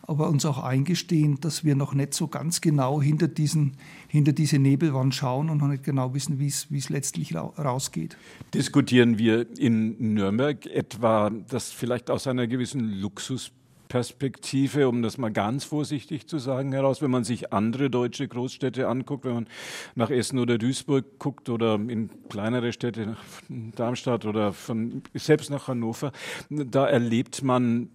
[0.08, 3.74] aber uns auch eingestehen, dass wir noch nicht so ganz genau hinter, diesen,
[4.08, 8.18] hinter diese Nebelwand schauen und noch nicht genau wissen, wie es letztlich rausgeht.
[8.54, 15.64] Diskutieren wir in Nürnberg etwa das vielleicht aus einer gewissen Luxusperspektive, um das mal ganz
[15.64, 19.48] vorsichtig zu sagen, heraus, wenn man sich andere deutsche Großstädte anguckt, wenn man
[19.96, 25.68] nach Essen oder Duisburg guckt oder in kleinere Städte, nach Darmstadt oder von, selbst nach
[25.68, 26.12] Hannover,
[26.50, 27.90] da erlebt man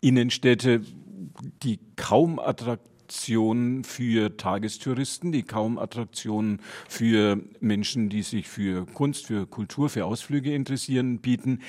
[0.00, 0.82] Innenstädte,
[1.62, 9.46] die kaum Attraktionen für Tagestouristen, die kaum Attraktionen für Menschen, die sich für Kunst, für
[9.46, 11.62] Kultur, für Ausflüge interessieren, bieten,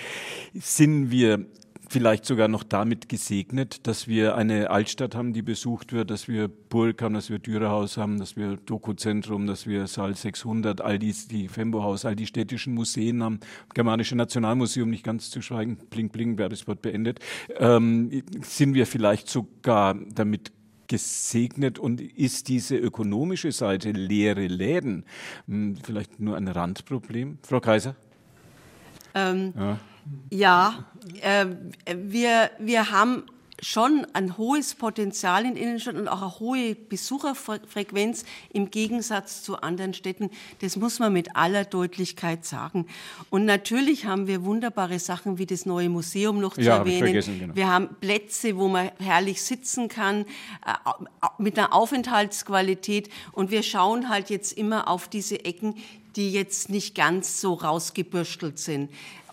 [0.53, 1.45] sind wir
[1.89, 6.47] vielleicht sogar noch damit gesegnet, dass wir eine Altstadt haben, die besucht wird, dass wir
[6.47, 11.28] Burg haben, dass wir Dürerhaus haben, dass wir Dokuzentrum, dass wir Saal 600, all dies,
[11.28, 13.39] die Fembo-Haus, all die städtischen Museen haben,
[13.73, 17.19] Germanische Nationalmuseum, nicht ganz zu schweigen, Bling Bling, Werbespot beendet,
[17.58, 20.52] ähm, sind wir vielleicht sogar damit
[20.88, 25.06] gesegnet und ist diese ökonomische Seite leere Läden
[25.47, 27.39] hm, vielleicht nur ein Randproblem?
[27.43, 27.95] Frau Kaiser?
[29.15, 29.80] Ähm, ja.
[30.30, 30.86] Ja,
[31.22, 31.45] äh,
[31.95, 33.24] wir, wir haben
[33.62, 39.93] schon ein hohes Potenzial in Innenstadt und auch eine hohe Besucherfrequenz im Gegensatz zu anderen
[39.93, 40.30] Städten.
[40.62, 42.86] Das muss man mit aller Deutlichkeit sagen.
[43.30, 47.13] Und natürlich haben wir wunderbare Sachen wie das neue Museum noch zu ja, erwähnen.
[47.39, 47.56] Genau.
[47.56, 50.22] Wir haben Plätze, wo man herrlich sitzen kann,
[50.65, 50.89] äh,
[51.38, 53.10] mit einer Aufenthaltsqualität.
[53.32, 55.76] Und wir schauen halt jetzt immer auf diese Ecken,
[56.15, 58.89] die jetzt nicht ganz so rausgebürstelt sind.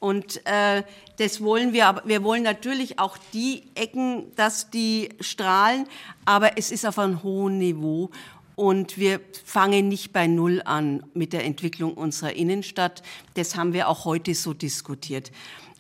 [0.07, 0.85] Und äh,
[1.19, 5.89] das wollen wir, aber wir wollen natürlich auch die Ecken, dass die strahlen,
[6.25, 8.11] aber es ist auf einem hohen Niveau.
[8.55, 13.03] Und wir fangen nicht bei Null an mit der Entwicklung unserer Innenstadt.
[13.35, 15.33] Das haben wir auch heute so diskutiert.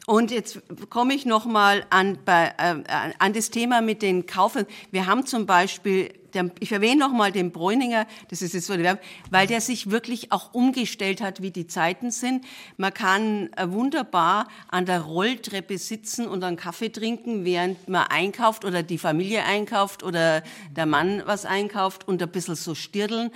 [0.08, 0.60] Und jetzt
[0.90, 4.66] komme ich noch mal an, bei, äh, an das Thema mit den Kaufen.
[4.90, 8.74] Wir haben zum Beispiel der, ich erwähne nochmal den Bräuninger, das ist jetzt so
[9.30, 12.44] weil der sich wirklich auch umgestellt hat, wie die Zeiten sind.
[12.76, 18.64] Man kann äh, wunderbar an der Rolltreppe sitzen und einen Kaffee trinken, während man einkauft
[18.64, 23.30] oder die Familie einkauft oder der Mann was einkauft und ein bisschen so stirdeln.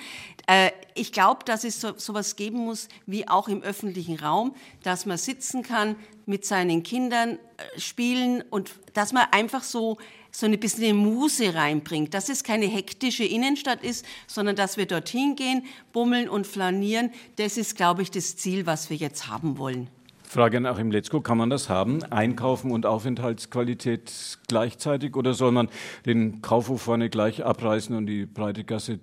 [0.47, 5.07] Äh, ich glaube, dass es so, sowas geben muss, wie auch im öffentlichen Raum, dass
[5.07, 9.99] man sitzen kann, mit seinen Kindern äh, spielen und dass man einfach so
[10.31, 15.37] so ein bisschen Muse reinbringt, dass es keine hektische Innenstadt ist, sondern dass wir dorthin
[15.37, 17.11] gehen, bummeln und flanieren.
[17.37, 19.89] Das ist, glaube ich, das Ziel, was wir jetzt haben wollen.
[20.31, 22.05] Frage nach im Letzko, kann man das haben?
[22.05, 25.69] Einkaufen und Aufenthaltsqualität gleichzeitig oder soll man
[26.07, 29.01] den Kaufhof vorne gleich abreißen und die breite Gasse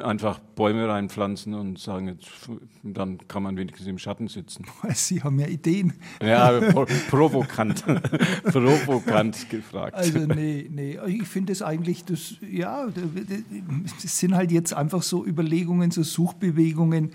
[0.00, 2.28] einfach Bäume reinpflanzen und sagen, jetzt,
[2.84, 4.64] dann kann man wenigstens im Schatten sitzen.
[4.94, 5.94] Sie haben ja Ideen.
[6.22, 7.84] Ja, pro provokant,
[8.44, 9.94] provokant gefragt.
[9.94, 15.26] Also nee, nee, ich finde es eigentlich, das, ja, das sind halt jetzt einfach so
[15.26, 17.10] Überlegungen, so Suchbewegungen,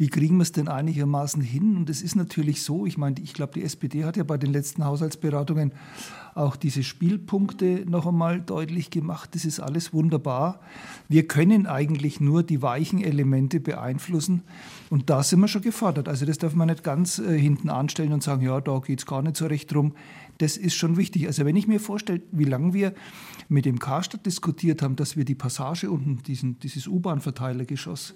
[0.00, 1.76] wie kriegen wir es denn einigermaßen hin?
[1.76, 4.50] Und es ist natürlich so, ich meine, ich glaube, die SPD hat ja bei den
[4.50, 5.72] letzten Haushaltsberatungen
[6.34, 9.34] auch diese Spielpunkte noch einmal deutlich gemacht.
[9.34, 10.60] Das ist alles wunderbar.
[11.08, 14.42] Wir können eigentlich nur die weichen Elemente beeinflussen.
[14.88, 16.08] Und da sind wir schon gefordert.
[16.08, 19.06] Also das darf man nicht ganz äh, hinten anstellen und sagen, ja, da geht es
[19.06, 19.92] gar nicht so recht drum.
[20.38, 21.26] Das ist schon wichtig.
[21.26, 22.94] Also wenn ich mir vorstelle, wie lange wir
[23.50, 28.14] mit dem Karstadt diskutiert haben, dass wir die Passage unten, diesen, dieses U-Bahn-Verteilergeschoss,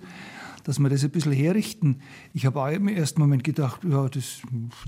[0.64, 2.00] dass wir das ein bisschen herrichten.
[2.32, 4.40] Ich habe im ersten Moment gedacht, ja, das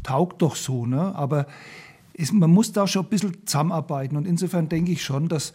[0.03, 0.87] taugt doch so.
[0.87, 1.15] Ne?
[1.15, 1.47] Aber
[2.15, 4.17] ist, man muss da schon ein bisschen zusammenarbeiten.
[4.17, 5.53] Und insofern denke ich schon, dass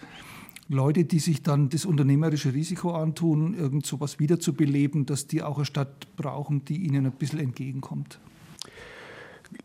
[0.70, 5.66] Leute, die sich dann das unternehmerische Risiko antun, irgend sowas wiederzubeleben, dass die auch eine
[5.66, 8.20] Stadt brauchen, die ihnen ein bisschen entgegenkommt.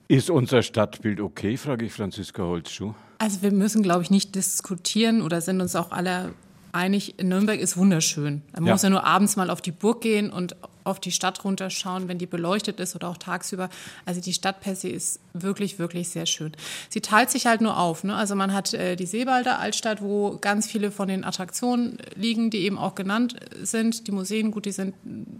[0.08, 2.94] Ist unser Stadtbild okay, frage ich Franziska Holzschuh.
[3.18, 6.34] Also wir müssen, glaube ich, nicht diskutieren oder sind uns auch alle
[6.76, 8.42] einig, Nürnberg ist wunderschön.
[8.52, 8.72] Man ja.
[8.72, 12.18] muss ja nur abends mal auf die Burg gehen und auf die Stadt runterschauen, wenn
[12.18, 13.68] die beleuchtet ist oder auch tagsüber.
[14.04, 16.52] Also die Stadt per se ist wirklich, wirklich sehr schön.
[16.88, 18.04] Sie teilt sich halt nur auf.
[18.04, 18.14] Ne?
[18.14, 22.58] Also man hat äh, die Seebalder Altstadt, wo ganz viele von den Attraktionen liegen, die
[22.58, 24.06] eben auch genannt sind.
[24.06, 24.94] Die Museen, gut, die sind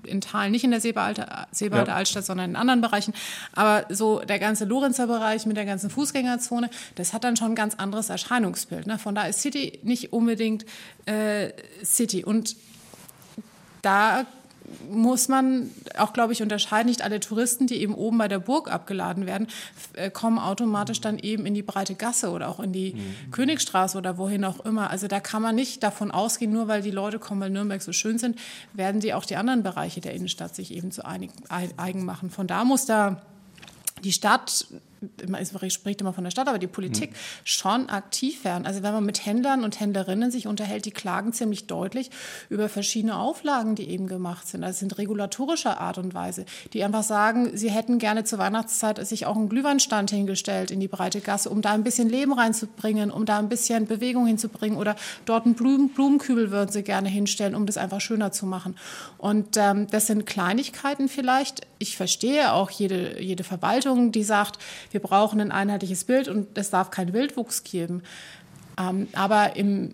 [0.05, 1.97] in Teilen nicht in der Seebalder, Seebalder ja.
[1.97, 3.15] Altstadt, sondern in anderen Bereichen.
[3.53, 7.55] Aber so der ganze Lorenzer Bereich mit der ganzen Fußgängerzone, das hat dann schon ein
[7.55, 8.87] ganz anderes Erscheinungsbild.
[8.87, 8.99] Ne?
[8.99, 10.67] Von da ist City nicht unbedingt
[11.07, 11.51] äh,
[11.85, 12.25] City.
[12.25, 12.57] Und
[13.83, 14.27] da
[14.91, 16.89] muss man auch, glaube ich, unterscheiden.
[16.89, 19.49] Nicht alle Touristen, die eben oben bei der Burg abgeladen werden,
[19.95, 23.31] äh, kommen automatisch dann eben in die breite Gasse oder auch in die mhm.
[23.31, 24.91] Königstraße oder wohin auch immer.
[24.91, 27.93] Also da kann man nicht davon ausgehen, nur weil die Leute kommen, weil Nürnberg so
[27.93, 28.39] schön sind,
[28.73, 32.31] werden sie auch die anderen Bereiche der Innenstadt sich eben zu eigen machen.
[32.31, 33.23] Von da muss da
[34.05, 34.67] die Stadt
[35.29, 37.17] man spricht immer von der Stadt, aber die Politik mhm.
[37.45, 38.67] schon aktiv werden.
[38.67, 42.11] Also wenn man mit Händlern und Händlerinnen sich unterhält, die klagen ziemlich deutlich
[42.49, 44.65] über verschiedene Auflagen, die eben gemacht sind.
[44.65, 49.27] Also sind regulatorischer Art und Weise, die einfach sagen, sie hätten gerne zur Weihnachtszeit sich
[49.27, 53.25] auch einen Glühweinstand hingestellt in die breite Gasse, um da ein bisschen Leben reinzubringen, um
[53.27, 57.67] da ein bisschen Bewegung hinzubringen oder dort einen Blumen Blumenkübel würden sie gerne hinstellen, um
[57.67, 58.77] das einfach schöner zu machen.
[59.19, 61.67] Und ähm, das sind Kleinigkeiten vielleicht.
[61.79, 64.59] Ich verstehe auch jede, jede Verwaltung, die sagt,
[64.91, 68.03] wir brauchen ein einheitliches Bild und es darf kein Wildwuchs geben.
[68.79, 69.93] Ähm, aber im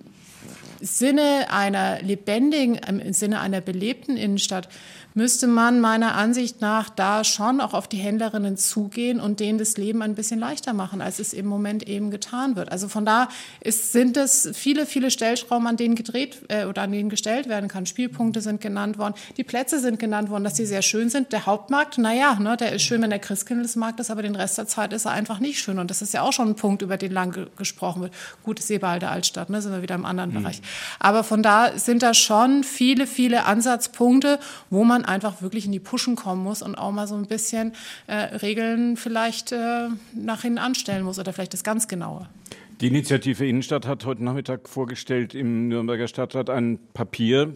[0.80, 4.68] Sinne einer lebendigen, im Sinne einer belebten Innenstadt
[5.14, 9.76] müsste man meiner Ansicht nach da schon auch auf die Händlerinnen zugehen und denen das
[9.76, 12.72] Leben ein bisschen leichter machen, als es im Moment eben getan wird.
[12.72, 13.28] Also von da
[13.60, 17.68] ist, sind es viele, viele Stellschrauben, an denen gedreht äh, oder an denen gestellt werden
[17.68, 17.86] kann.
[17.86, 21.32] Spielpunkte sind genannt worden, die Plätze sind genannt worden, dass sie sehr schön sind.
[21.32, 24.66] Der Hauptmarkt, naja, ne, der ist schön, wenn der Christkindlesmarkt ist, aber den Rest der
[24.66, 25.78] Zeit ist er einfach nicht schön.
[25.78, 28.14] Und das ist ja auch schon ein Punkt, über den lang gesprochen wird.
[28.42, 30.42] Gut, Seebalde Altstadt, ne, sind wir wieder im anderen mhm.
[30.42, 30.62] Bereich.
[30.98, 34.38] Aber von da sind da schon viele, viele Ansatzpunkte,
[34.70, 37.72] wo man einfach wirklich in die Puschen kommen muss und auch mal so ein bisschen
[38.06, 42.28] äh, Regeln vielleicht äh, nach hinten anstellen muss oder vielleicht das ganz Genaue.
[42.82, 47.54] Die Initiative Innenstadt hat heute Nachmittag vorgestellt im Nürnberger Stadtrat ein Papier,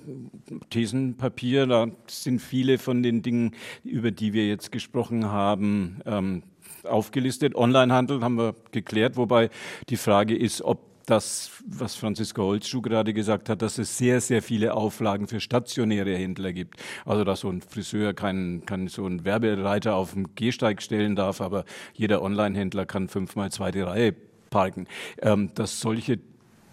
[0.71, 1.67] Thesenpapier.
[1.67, 6.45] Da sind viele von den Dingen, über die wir jetzt gesprochen haben, ähm,
[6.85, 7.57] aufgelistet.
[7.57, 9.51] Onlinehandel haben wir geklärt, wobei
[9.89, 14.43] die Frage ist, ob das, was Franziska Holzschuh gerade gesagt hat, dass es sehr, sehr
[14.43, 16.83] viele Auflagen für stationäre Händler gibt.
[17.05, 21.41] Also, dass so ein Friseur keinen, kann so einen Werbereiter auf dem Gehsteig stellen darf,
[21.41, 21.65] aber
[21.95, 24.17] jeder Online-Händler kann fünfmal zweite Reihe
[24.51, 24.89] parken.
[25.23, 26.19] Ähm, dass solche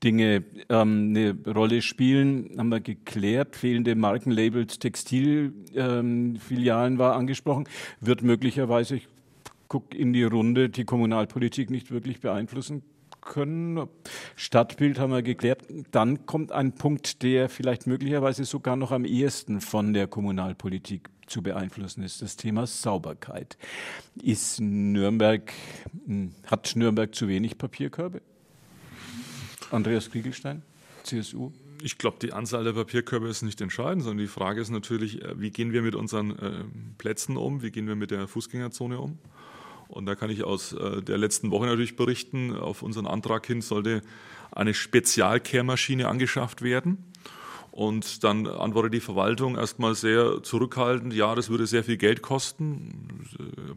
[0.03, 3.55] Dinge ähm, eine Rolle spielen, haben wir geklärt.
[3.55, 7.65] Fehlende Markenlabels, Textilfilialen ähm, war angesprochen.
[8.01, 9.07] Wird möglicherweise, ich
[9.67, 12.81] gucke in die Runde, die Kommunalpolitik nicht wirklich beeinflussen
[13.25, 13.87] können.
[14.35, 15.63] Stadtbild haben wir geklärt.
[15.91, 21.41] Dann kommt ein Punkt, der vielleicht möglicherweise sogar noch am ehesten von der Kommunalpolitik zu
[21.41, 23.57] beeinflussen ist, das Thema Sauberkeit.
[24.21, 25.51] Ist Nürnberg,
[26.05, 28.21] hm, hat Nürnberg zu wenig Papierkörbe?
[29.71, 30.61] Andreas Kriegelstein,
[31.03, 31.51] CSU?
[31.81, 35.39] Ich glaube, die Anzahl der Papierkörbe ist nicht entscheidend, sondern die Frage ist natürlich, äh,
[35.39, 36.63] wie gehen wir mit unseren äh,
[36.97, 39.17] Plätzen um, wie gehen wir mit der Fußgängerzone um?
[39.93, 43.61] Und da kann ich aus äh, der letzten Woche natürlich berichten, auf unseren Antrag hin
[43.61, 44.01] sollte
[44.51, 46.97] eine Spezialkehrmaschine angeschafft werden.
[47.69, 53.25] Und dann antwortet die Verwaltung erstmal sehr zurückhaltend, ja, das würde sehr viel Geld kosten.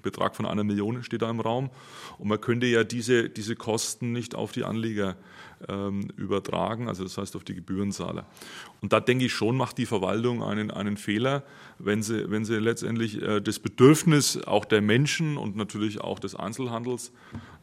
[0.02, 1.70] Betrag von einer Million steht da im Raum.
[2.18, 5.16] Und man könnte ja diese, diese Kosten nicht auf die Anleger
[5.68, 8.26] ähm, übertragen, also das heißt auf die Gebührenzahler.
[8.80, 11.42] Und da denke ich schon, macht die Verwaltung einen, einen Fehler,
[11.78, 16.34] wenn sie, wenn sie letztendlich äh, das Bedürfnis auch der Menschen und natürlich auch des
[16.34, 17.12] Einzelhandels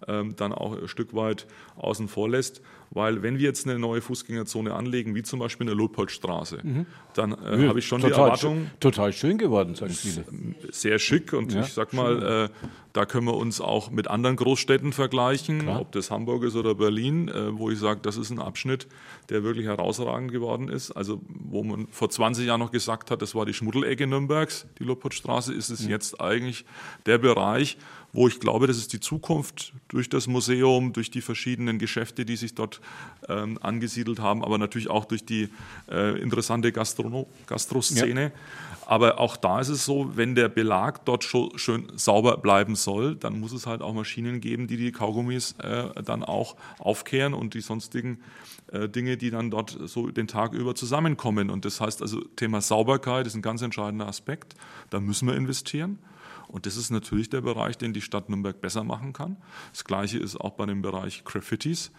[0.08, 2.62] ähm, dann auch ein Stück weit außen vor lässt.
[2.94, 6.86] Weil wenn wir jetzt eine neue Fußgängerzone anlegen, wie zum Beispiel eine Lotpoldstraße, mhm.
[7.16, 8.72] dann äh, ja, habe ich schon total die Erwartung.
[8.80, 10.24] Total schön geworden, sagen viele.
[10.72, 14.36] Sehr schick und ja, ich sag mal, äh, da können wir uns auch mit anderen
[14.36, 15.82] Großstädten vergleichen, Klar.
[15.82, 18.88] ob das Hamburg ist oder Berlin, äh, wo ich sage, das ist ein Abschnitt,
[19.30, 20.92] der wirklich herausragend geworden ist.
[20.92, 24.84] Also wo man vor 20 Jahren noch gesagt hat, das war die Schmuddelecke Nürnbergs, die
[24.84, 25.90] Lotpoldstraße, ist es mhm.
[25.90, 26.66] jetzt eigentlich
[27.08, 27.78] der Bereich,
[28.14, 32.36] wo ich glaube, das ist die Zukunft durch das Museum, durch die verschiedenen Geschäfte, die
[32.36, 32.80] sich dort
[33.28, 35.50] ähm, angesiedelt haben, aber natürlich auch durch die
[35.92, 38.22] äh, interessante Gastrono Gastroszene.
[38.22, 38.32] Ja.
[38.86, 43.40] Aber auch da ist es so, wenn der Belag dort schön sauber bleiben soll, dann
[43.40, 47.62] muss es halt auch Maschinen geben, die die Kaugummis äh, dann auch aufkehren und die
[47.62, 48.20] sonstigen
[48.72, 51.50] äh, Dinge, die dann dort so den Tag über zusammenkommen.
[51.50, 54.56] Und das heißt also, Thema Sauberkeit ist ein ganz entscheidender Aspekt.
[54.90, 55.98] Da müssen wir investieren.
[56.54, 59.38] Und das ist natürlich der Bereich, den die Stadt Nürnberg besser machen kann.
[59.72, 61.92] Das Gleiche ist auch bei dem Bereich Graffitis.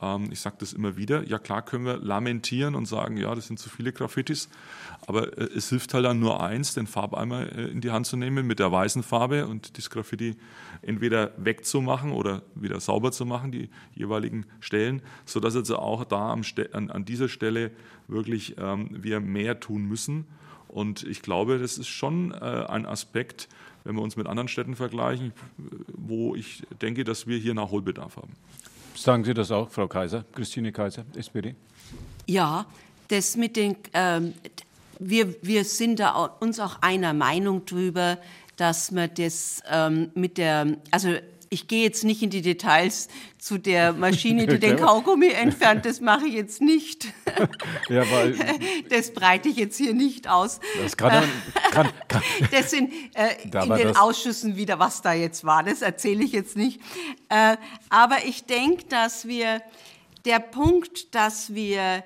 [0.00, 1.28] Ähm, ich sage das immer wieder.
[1.28, 4.48] Ja, klar können wir lamentieren und sagen, ja, das sind zu viele Graffitis.
[5.06, 8.16] Aber äh, es hilft halt dann nur eins, den Farbeimer äh, in die Hand zu
[8.16, 10.36] nehmen mit der weißen Farbe und das Graffiti
[10.80, 16.90] entweder wegzumachen oder wieder sauber zu machen, die jeweiligen Stellen, sodass also auch da an,
[16.90, 17.72] an dieser Stelle
[18.06, 20.24] wirklich ähm, wir mehr tun müssen.
[20.66, 23.48] Und ich glaube, das ist schon äh, ein Aspekt,
[23.88, 25.32] wenn wir uns mit anderen Städten vergleichen,
[25.96, 28.34] wo ich denke, dass wir hier Nachholbedarf haben.
[28.94, 31.54] Sagen Sie das auch, Frau Kaiser, Christine Kaiser, SPD?
[32.26, 32.66] Ja,
[33.08, 34.34] das mit den, ähm,
[34.98, 38.18] wir, wir sind da uns auch einer Meinung drüber,
[38.56, 41.14] dass man das ähm, mit der, also
[41.50, 43.08] ich gehe jetzt nicht in die Details
[43.38, 45.86] zu der Maschine, die den Kaugummi entfernt.
[45.86, 47.08] Das mache ich jetzt nicht.
[47.88, 48.34] Ja, weil,
[48.90, 50.60] das breite ich jetzt hier nicht aus.
[50.82, 51.30] Das kann, man,
[51.70, 52.22] kann, kann.
[52.50, 55.62] Das sind äh, in den Ausschüssen wieder, was da jetzt war.
[55.62, 56.80] Das erzähle ich jetzt nicht.
[57.28, 57.56] Äh,
[57.88, 59.62] aber ich denke, dass wir
[60.24, 62.04] der Punkt, dass wir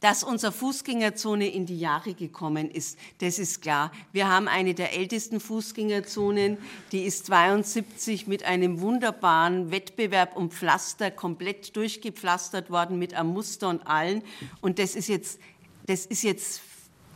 [0.00, 3.92] dass unsere Fußgängerzone in die Jahre gekommen ist, das ist klar.
[4.12, 6.58] Wir haben eine der ältesten Fußgängerzonen,
[6.92, 13.68] die ist 72 mit einem wunderbaren Wettbewerb um Pflaster komplett durchgepflastert worden mit einem Muster
[13.68, 14.22] und allen.
[14.60, 15.38] Und das ist jetzt,
[15.86, 16.62] das ist jetzt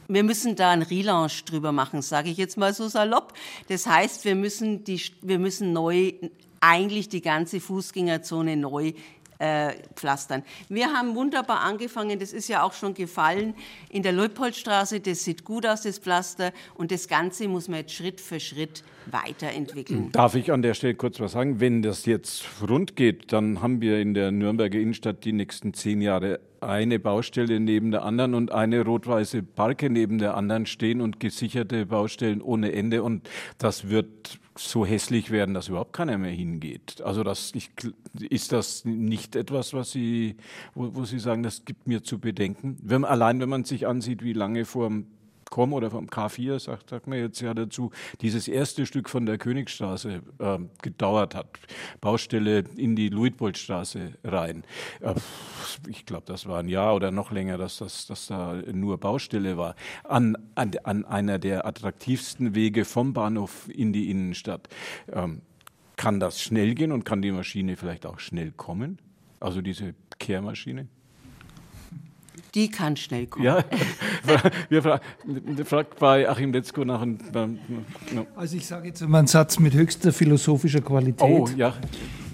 [0.09, 3.33] wir müssen da ein Relaunch drüber machen, sage ich jetzt mal so salopp.
[3.69, 6.13] Das heißt, wir müssen, die, wir müssen neu,
[6.61, 8.93] eigentlich die ganze Fußgängerzone neu
[9.39, 10.43] äh, pflastern.
[10.69, 13.55] Wir haben wunderbar angefangen, das ist ja auch schon gefallen,
[13.89, 17.93] in der Leupoldstraße, das sieht gut aus, das Pflaster, und das Ganze muss man jetzt
[17.93, 20.11] Schritt für Schritt weiterentwickeln.
[20.13, 21.61] Darf ich an der Stelle kurz was sagen?
[21.61, 26.01] Wenn das jetzt rund geht, dann haben wir in der Nürnberger Innenstadt die nächsten zehn
[26.01, 31.21] Jahre eine Baustelle neben der anderen und eine rot-weiße Parke neben der anderen stehen und
[31.21, 33.03] gesicherte Baustellen ohne Ende.
[33.03, 37.03] Und das wird so hässlich werden, dass überhaupt keiner mehr hingeht.
[37.03, 37.71] Also das ich,
[38.29, 40.37] ist das nicht etwas, was Sie,
[40.75, 42.77] wo, wo, Sie sagen, das gibt mir zu bedenken.
[42.83, 44.91] Wenn, allein wenn man sich ansieht, wie lange vor
[45.51, 49.39] Com oder vom K4, sagt, sagt man jetzt ja dazu, dieses erste Stück von der
[49.39, 51.49] Königstraße äh, gedauert hat.
[52.01, 54.65] Baustelle in die Luitpoldstraße rein.
[55.01, 55.15] Äh,
[55.89, 59.57] ich glaube, das war ein Jahr oder noch länger, dass, das, dass da nur Baustelle
[59.57, 59.75] war.
[60.05, 64.69] An, an, an einer der attraktivsten Wege vom Bahnhof in die Innenstadt.
[65.13, 65.43] Ähm,
[65.97, 68.99] kann das schnell gehen und kann die Maschine vielleicht auch schnell kommen?
[69.41, 70.89] Also diese Kehrmaschine?
[72.55, 73.45] Die kann schnell kommen.
[73.45, 73.65] Ja,
[74.69, 77.19] wir fragen bei Achim Letzko nach einem.
[78.15, 78.27] No.
[78.37, 81.29] Also ich sage jetzt immer einen Satz mit höchster philosophischer Qualität.
[81.29, 81.75] Oh, ja.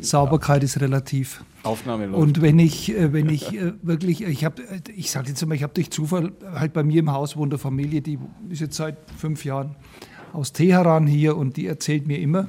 [0.01, 0.67] Sauberkeit ja.
[0.67, 1.43] ist relativ.
[1.63, 2.23] Aufnahme läuft.
[2.23, 4.63] Und wenn ich, äh, wenn ich äh, wirklich, ich habe,
[4.95, 7.59] ich sage jetzt immer, ich habe durch Zufall halt bei mir im Haus wohnt eine
[7.59, 9.77] Familie, die ist jetzt seit fünf Jahren
[10.33, 12.49] aus Teheran hier und die erzählt mir immer,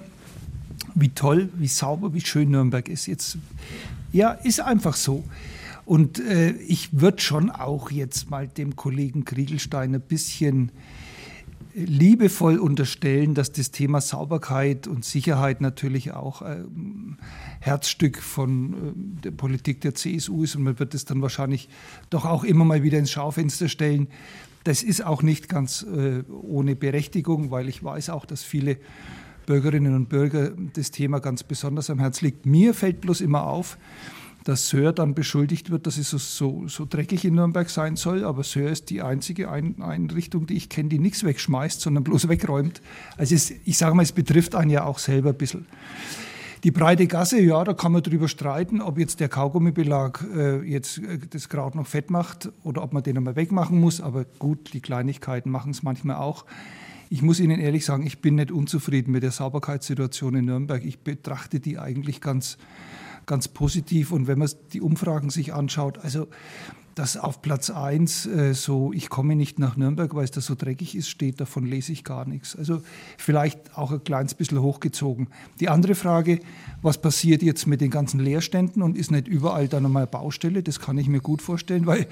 [0.96, 3.08] wie toll, wie sauber, wie schön Nürnberg ist.
[3.08, 3.38] Jetzt,
[4.12, 5.24] ja, ist einfach so.
[5.92, 10.72] Und äh, ich würde schon auch jetzt mal dem Kollegen Kriegelstein ein bisschen
[11.74, 16.64] liebevoll unterstellen, dass das Thema Sauberkeit und Sicherheit natürlich auch äh,
[17.60, 18.76] Herzstück von äh,
[19.24, 21.68] der Politik der CSU ist und man wird es dann wahrscheinlich
[22.10, 24.08] doch auch immer mal wieder ins Schaufenster stellen.
[24.64, 28.78] Das ist auch nicht ganz äh, ohne Berechtigung, weil ich weiß auch, dass viele
[29.46, 32.46] Bürgerinnen und Bürger das Thema ganz besonders am Herzen liegt.
[32.46, 33.78] Mir fällt bloß immer auf,
[34.44, 38.24] dass Söhr dann beschuldigt wird, dass es so, so, so dreckig in Nürnberg sein soll.
[38.24, 42.28] Aber Söhr ist die einzige Ein Einrichtung, die ich kenne, die nichts wegschmeißt, sondern bloß
[42.28, 42.82] wegräumt.
[43.18, 45.66] Also es, ich sage mal, es betrifft einen ja auch selber ein bisschen.
[46.64, 51.00] Die breite Gasse, ja, da kann man drüber streiten, ob jetzt der Kaugummibelag äh, jetzt
[51.00, 54.00] äh, das Kraut noch fett macht oder ob man den einmal wegmachen muss.
[54.00, 56.46] Aber gut, die Kleinigkeiten machen es manchmal auch.
[57.10, 60.86] Ich muss Ihnen ehrlich sagen, ich bin nicht unzufrieden mit der Sauberkeitssituation in Nürnberg.
[60.86, 62.58] Ich betrachte die eigentlich ganz,
[63.26, 64.12] ganz positiv.
[64.12, 66.28] Und wenn man die Umfragen sich anschaut, also
[66.96, 70.56] dass auf Platz 1 äh, so, ich komme nicht nach Nürnberg, weil es da so
[70.56, 72.56] dreckig ist, steht, davon lese ich gar nichts.
[72.56, 72.82] Also
[73.18, 75.30] vielleicht auch ein kleines bisschen hochgezogen.
[75.60, 76.40] Die andere Frage,
[76.82, 80.64] was passiert jetzt mit den ganzen Leerständen und ist nicht überall da nochmal Baustelle?
[80.64, 82.08] Das kann ich mir gut vorstellen, weil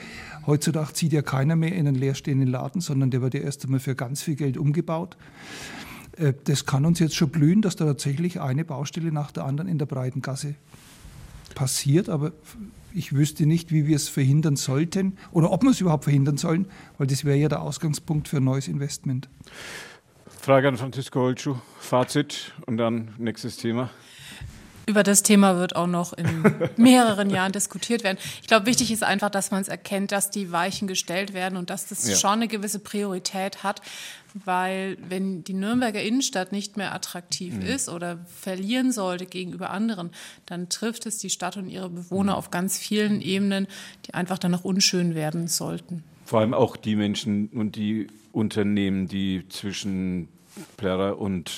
[0.47, 3.80] heutzutage zieht ja keiner mehr in einen leerstehenden Laden, sondern der wird ja erst einmal
[3.80, 5.18] für ganz viel Geld umgebaut.
[6.18, 9.70] Äh, das kann uns jetzt schon blühen, dass da tatsächlich eine Baustelle nach der anderen
[9.70, 10.55] in der breiten Gasse
[11.56, 12.32] passiert, aber
[12.93, 16.68] ich wüsste nicht, wie wir es verhindern sollten oder ob wir es überhaupt verhindern sollen,
[16.97, 19.30] weil das wäre ja der Ausgangspunkt für ein neues Investment.
[20.41, 23.89] Frage an Francisco Holschuh, Fazit und dann nächstes Thema.
[24.89, 26.25] Über das Thema wird auch noch in
[26.75, 28.17] mehreren Jahren diskutiert werden.
[28.41, 31.69] Ich glaube, wichtig ist einfach, dass man es erkennt, dass die Weichen gestellt werden und
[31.69, 32.15] dass das ja.
[32.15, 33.83] schon eine gewisse Priorität hat,
[34.33, 37.61] weil wenn die Nürnberger Innenstadt nicht mehr attraktiv mhm.
[37.61, 40.09] ist oder verlieren sollte gegenüber anderen,
[40.47, 42.37] dann trifft es die Stadt und ihre Bewohner mhm.
[42.39, 43.67] auf ganz vielen Ebenen,
[44.07, 46.03] die einfach dann noch unschön werden sollten.
[46.25, 50.29] Vor allem auch die Menschen und die Unternehmen, die zwischen
[50.77, 51.51] Plärrer und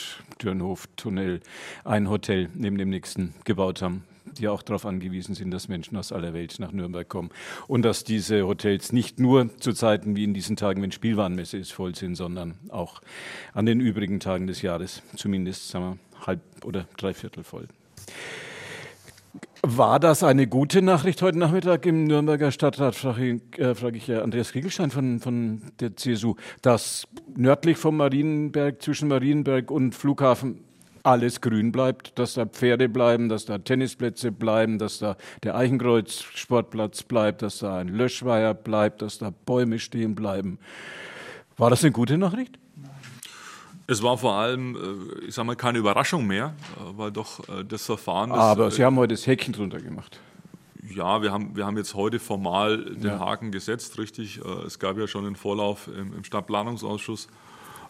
[0.43, 1.41] Dürnhof-Tunnel
[1.83, 4.03] ein Hotel neben dem nächsten gebaut haben,
[4.37, 7.29] die auch darauf angewiesen sind, dass Menschen aus aller Welt nach Nürnberg kommen.
[7.67, 11.71] Und dass diese Hotels nicht nur zu Zeiten wie in diesen Tagen, wenn Spielwarenmesse ist,
[11.71, 13.01] voll sind, sondern auch
[13.53, 17.67] an den übrigen Tagen des Jahres zumindest sagen wir, halb oder dreiviertel voll.
[19.63, 24.11] War das eine gute Nachricht heute Nachmittag im Nürnberger Stadtrat, frage ich, äh, frage ich
[24.11, 26.33] Andreas Kriegelstein von, von der CSU,
[26.63, 30.63] dass nördlich vom Marienberg, zwischen Marienberg und Flughafen
[31.03, 37.03] alles grün bleibt, dass da Pferde bleiben, dass da Tennisplätze bleiben, dass da der Eichenkreuz-Sportplatz
[37.03, 40.57] bleibt, dass da ein Löschweiher bleibt, dass da Bäume stehen bleiben.
[41.57, 42.57] War das eine gute Nachricht?
[43.91, 44.77] Es war vor allem,
[45.21, 48.31] äh, ich sage mal, keine Überraschung mehr, äh, weil doch äh, das Verfahren.
[48.31, 50.17] Aber Sie haben heute das Häkchen drunter gemacht.
[50.95, 53.19] Ja, wir haben, wir haben jetzt heute formal den ja.
[53.19, 54.39] Haken gesetzt, richtig.
[54.65, 57.27] Es gab ja schon einen Vorlauf im, im Stadtplanungsausschuss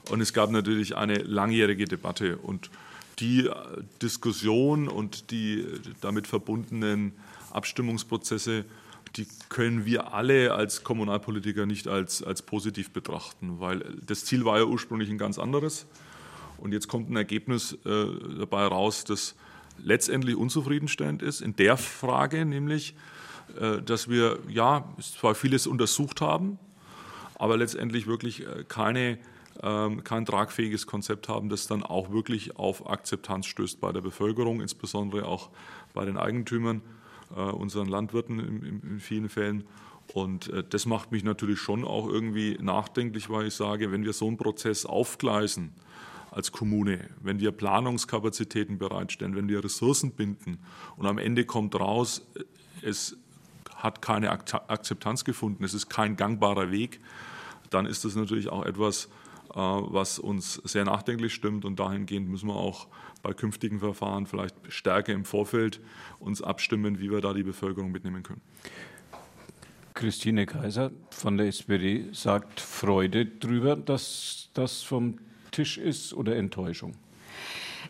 [0.09, 2.71] und es gab natürlich eine langjährige Debatte und
[3.19, 3.49] die
[4.01, 5.65] Diskussion und die
[6.01, 7.13] damit verbundenen
[7.51, 8.65] Abstimmungsprozesse
[9.15, 14.57] die können wir alle als Kommunalpolitiker nicht als, als positiv betrachten, weil das Ziel war
[14.57, 15.85] ja ursprünglich ein ganz anderes.
[16.57, 18.05] Und jetzt kommt ein Ergebnis äh,
[18.39, 19.35] dabei raus, das
[19.83, 22.95] letztendlich unzufriedenstellend ist, in der Frage nämlich,
[23.59, 26.59] äh, dass wir ja zwar vieles untersucht haben,
[27.35, 29.17] aber letztendlich wirklich äh, keine,
[29.61, 34.61] ähm, kein tragfähiges Konzept haben, das dann auch wirklich auf Akzeptanz stößt bei der Bevölkerung,
[34.61, 35.49] insbesondere auch
[35.93, 37.00] bei den Eigentümern äh,
[37.39, 39.63] unseren Landwirten in, in, vielen Fällen.
[40.13, 44.13] Und äh, das macht mich natürlich schon auch irgendwie nachdenklich, weil ich sage, wenn wir
[44.13, 45.73] so einen Prozess aufgleisen
[46.31, 50.59] als Kommune, wenn wir Planungskapazitäten bereitstellen, wenn wir Ressourcen binden
[50.95, 52.43] und am Ende kommt raus, äh,
[52.87, 53.17] es
[53.75, 56.99] hat keine Akzeptanz gefunden, es ist kein gangbarer Weg,
[57.69, 59.05] dann ist das natürlich auch etwas,
[59.53, 62.87] äh, was uns sehr nachdenklich stimmt und dahingehend müssen wir auch
[63.21, 65.79] bei künftigen Verfahren vielleicht stärker im Vorfeld
[66.19, 68.41] uns abstimmen, wie wir da die Bevölkerung mitnehmen können.
[69.93, 75.19] Christine Kaiser von der SPD sagt Freude darüber, dass das vom
[75.51, 76.93] Tisch ist oder Enttäuschung?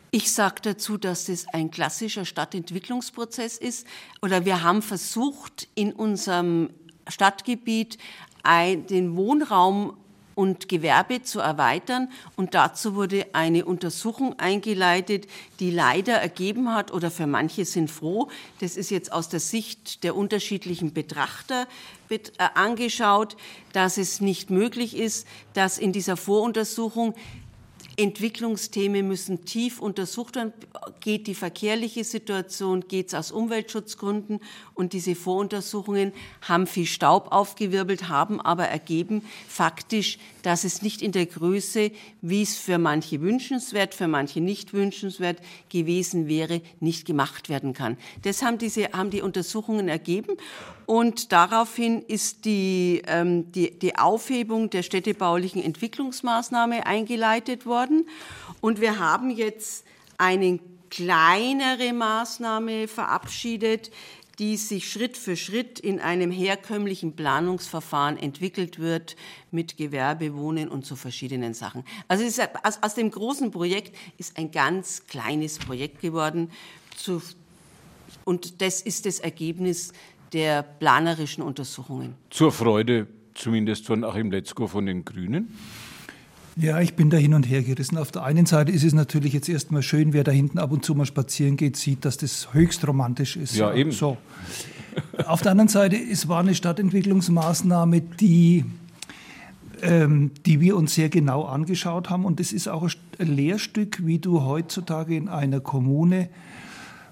[0.10, 3.88] Ich sage dazu, dass es ein klassischer Stadtentwicklungsprozess ist.
[4.22, 6.72] Oder wir haben versucht, in unserem
[7.08, 7.98] Stadtgebiet
[8.46, 9.96] den Wohnraum
[10.36, 12.10] und Gewerbe zu erweitern.
[12.36, 15.28] Und dazu wurde eine Untersuchung eingeleitet,
[15.60, 18.30] die leider ergeben hat, oder für manche sind froh,
[18.60, 21.68] das ist jetzt aus der Sicht der unterschiedlichen Betrachter
[22.10, 22.20] äh,
[22.56, 23.38] angeschaut,
[23.74, 27.16] dass es nicht möglich ist, dass in dieser Voruntersuchung
[27.98, 30.54] Entwicklungsthemen müssen tief untersucht werden.
[31.00, 34.40] Geht die verkehrliche Situation, geht es aus Umweltschutzgründen?
[34.74, 41.12] Und diese Voruntersuchungen haben viel Staub aufgewirbelt, haben aber ergeben faktisch, dass es nicht in
[41.12, 45.38] der Größe, wie es für manche wünschenswert, für manche nicht wünschenswert
[45.70, 47.98] gewesen wäre, nicht gemacht werden kann.
[48.24, 50.38] Das haben, diese, haben die Untersuchungen ergeben.
[50.92, 58.10] Und daraufhin ist die, ähm, die, die Aufhebung der städtebaulichen Entwicklungsmaßnahme eingeleitet worden.
[58.60, 59.86] Und wir haben jetzt
[60.18, 63.90] eine kleinere Maßnahme verabschiedet,
[64.38, 69.16] die sich Schritt für Schritt in einem herkömmlichen Planungsverfahren entwickelt wird
[69.50, 71.86] mit Gewerbe, Wohnen und so verschiedenen Sachen.
[72.10, 76.52] Also ist, aus, aus, dem großen Projekt ist ein ganz kleines Projekt geworden
[76.98, 77.22] zu,
[78.26, 79.94] und das ist das Ergebnis
[80.34, 82.16] der planerischen Untersuchungen.
[82.30, 85.58] Zur Freude zumindest von Achim Letzko von den Grünen?
[86.58, 87.98] Ja, ich bin da hin und her gerissen.
[87.98, 90.84] Auf der einen Seite ist es natürlich jetzt erstmal schön, wer da hinten ab und
[90.84, 93.56] zu mal spazieren geht, sieht, dass das höchst romantisch ist.
[93.56, 93.92] Ja, eben.
[93.92, 94.18] So.
[95.26, 98.66] Auf der anderen Seite, es war eine Stadtentwicklungsmaßnahme, die,
[99.82, 102.26] ähm, die wir uns sehr genau angeschaut haben.
[102.26, 102.84] Und es ist auch
[103.18, 106.30] ein Lehrstück, wie du heutzutage in einer Kommune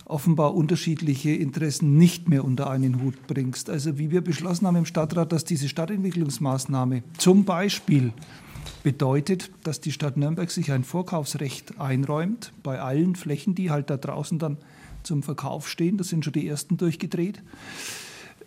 [0.09, 3.69] offenbar unterschiedliche Interessen nicht mehr unter einen Hut bringst.
[3.69, 8.13] Also wie wir beschlossen haben im Stadtrat, dass diese Stadtentwicklungsmaßnahme zum Beispiel
[8.83, 13.97] bedeutet, dass die Stadt Nürnberg sich ein Vorkaufsrecht einräumt bei allen Flächen, die halt da
[13.97, 14.57] draußen dann
[15.03, 15.97] zum Verkauf stehen.
[15.97, 17.41] Das sind schon die ersten durchgedreht,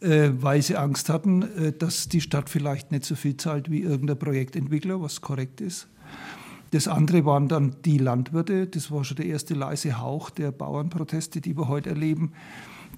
[0.01, 3.81] äh, weil sie Angst hatten, äh, dass die Stadt vielleicht nicht so viel zahlt wie
[3.81, 5.89] irgendein Projektentwickler, was korrekt ist.
[6.73, 8.67] Das andere waren dann die Landwirte.
[8.67, 12.33] Das war schon der erste leise Hauch der Bauernproteste, die wir heute erleben,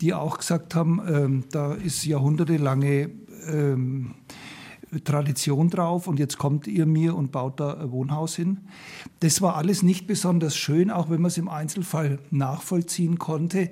[0.00, 3.10] die auch gesagt haben, ähm, da ist jahrhundertelange
[3.50, 4.14] ähm,
[5.02, 8.60] Tradition drauf und jetzt kommt ihr mir und baut da ein Wohnhaus hin.
[9.18, 13.70] Das war alles nicht besonders schön, auch wenn man es im Einzelfall nachvollziehen konnte,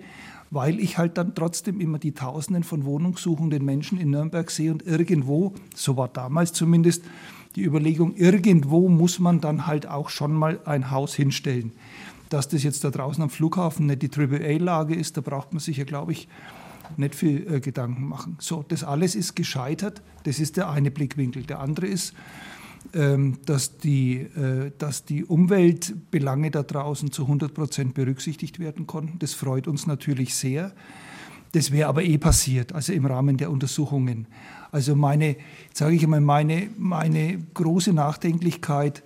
[0.51, 4.85] weil ich halt dann trotzdem immer die Tausenden von wohnungssuchenden Menschen in Nürnberg sehe und
[4.85, 7.05] irgendwo, so war damals zumindest,
[7.57, 11.73] die Überlegung, irgendwo muss man dann halt auch schon mal ein Haus hinstellen.
[12.29, 15.77] Dass das jetzt da draußen am Flughafen nicht die AAA-Lage ist, da braucht man sich
[15.77, 16.29] ja, glaube ich,
[16.97, 18.37] nicht viel äh, Gedanken machen.
[18.41, 20.03] So, das alles ist gescheitert.
[20.25, 21.43] Das ist der eine Blickwinkel.
[21.45, 22.15] Der andere ist,
[22.95, 29.19] ähm, dass, die, äh, dass die Umweltbelange da draußen zu 100 Prozent berücksichtigt werden konnten.
[29.19, 30.73] Das freut uns natürlich sehr.
[31.53, 34.27] Das wäre aber eh passiert, also im Rahmen der Untersuchungen.
[34.71, 35.37] Also meine,
[35.75, 39.03] sage ich einmal, meine, meine große Nachdenklichkeit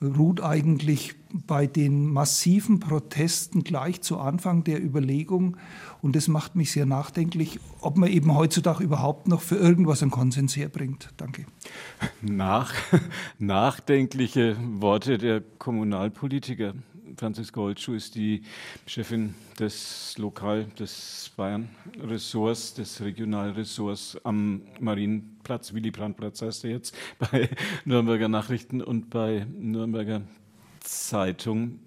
[0.00, 1.16] ruht eigentlich
[1.46, 5.56] bei den massiven Protesten gleich zu Anfang der Überlegung,
[6.02, 10.10] und das macht mich sehr nachdenklich, ob man eben heutzutage überhaupt noch für irgendwas einen
[10.10, 11.08] Konsens herbringt.
[11.16, 11.46] Danke.
[12.20, 12.74] Nach,
[13.38, 16.74] nachdenkliche Worte der Kommunalpolitiker.
[17.16, 18.42] Franziska Holtschuh ist die
[18.86, 27.48] Chefin des Lokal, des Bayern-Ressorts, des Regionalressorts am Marienplatz, Willy-Brandt-Platz heißt er jetzt, bei
[27.84, 30.22] Nürnberger Nachrichten und bei Nürnberger
[30.84, 31.80] Zeitung.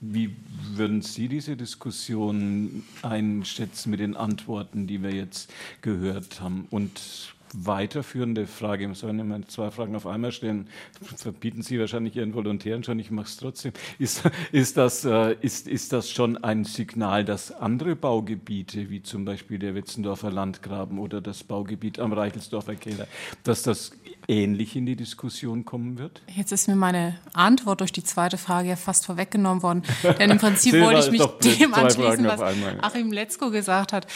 [0.00, 0.36] Wie
[0.74, 6.66] würden Sie diese Diskussion einschätzen mit den Antworten, die wir jetzt gehört haben?
[6.70, 10.68] Und weiterführende Frage, ich soll immer zwei Fragen auf einmal stellen,
[11.16, 13.72] verbieten Sie wahrscheinlich Ihren Volontären schon, ich mache es trotzdem.
[13.98, 14.22] Ist,
[14.52, 19.58] ist, das, äh, ist, ist das schon ein Signal, dass andere Baugebiete, wie zum Beispiel
[19.58, 23.06] der Wetzendorfer Landgraben oder das Baugebiet am Reichelsdorfer Keller,
[23.44, 23.92] dass das
[24.28, 26.22] ähnlich in die Diskussion kommen wird?
[26.34, 29.82] Jetzt ist mir meine Antwort durch die zweite Frage ja fast vorweggenommen worden.
[30.18, 31.22] Denn im Prinzip wollte ich mich
[31.58, 32.40] dem anschließen, was
[32.82, 34.06] Achim Letzko gesagt hat.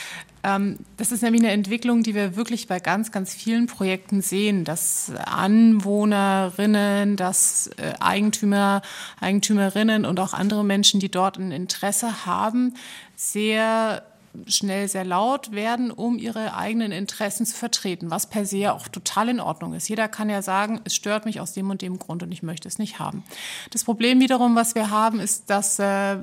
[0.44, 4.64] Ähm, das ist nämlich eine Entwicklung, die wir wirklich bei ganz, ganz vielen Projekten sehen,
[4.64, 8.82] dass Anwohnerinnen, dass äh, Eigentümer,
[9.20, 12.74] Eigentümerinnen und auch andere Menschen, die dort ein Interesse haben,
[13.14, 14.02] sehr
[14.46, 19.28] schnell sehr laut werden, um ihre eigenen Interessen zu vertreten, was per se auch total
[19.28, 19.88] in Ordnung ist.
[19.88, 22.66] Jeder kann ja sagen, es stört mich aus dem und dem Grund und ich möchte
[22.66, 23.24] es nicht haben.
[23.70, 26.16] Das Problem wiederum, was wir haben, ist, dass äh,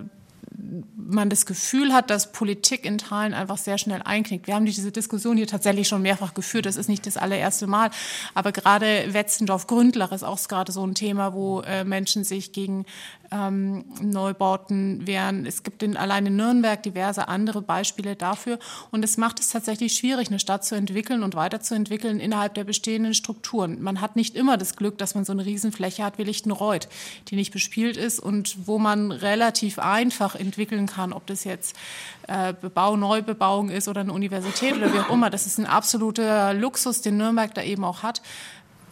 [0.95, 4.47] man das Gefühl hat, dass Politik in Teilen einfach sehr schnell einknickt.
[4.47, 6.65] Wir haben diese Diskussion hier tatsächlich schon mehrfach geführt.
[6.65, 7.89] Das ist nicht das allererste Mal.
[8.33, 12.85] Aber gerade Wetzendorf-Gründlach ist auch gerade so ein Thema, wo äh, Menschen sich gegen
[13.31, 15.45] ähm, Neubauten wären.
[15.45, 18.59] Es gibt in, allein in Nürnberg diverse andere Beispiele dafür.
[18.91, 23.13] Und es macht es tatsächlich schwierig, eine Stadt zu entwickeln und weiterzuentwickeln innerhalb der bestehenden
[23.13, 23.81] Strukturen.
[23.81, 26.87] Man hat nicht immer das Glück, dass man so eine Riesenfläche hat wie Lichtenreuth,
[27.27, 31.75] die nicht bespielt ist und wo man relativ einfach entwickeln kann, ob das jetzt
[32.27, 35.29] äh, Bebau, Neubebauung ist oder eine Universität oder wie auch immer.
[35.29, 38.21] Das ist ein absoluter Luxus, den Nürnberg da eben auch hat.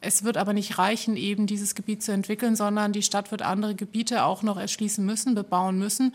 [0.02, 3.76] Es wird aber nicht reichen, eben dieses Gebiet zu entwickeln, sondern die Stadt wird andere
[3.76, 6.14] Gebiete auch noch erschließen müssen, bebauen müssen.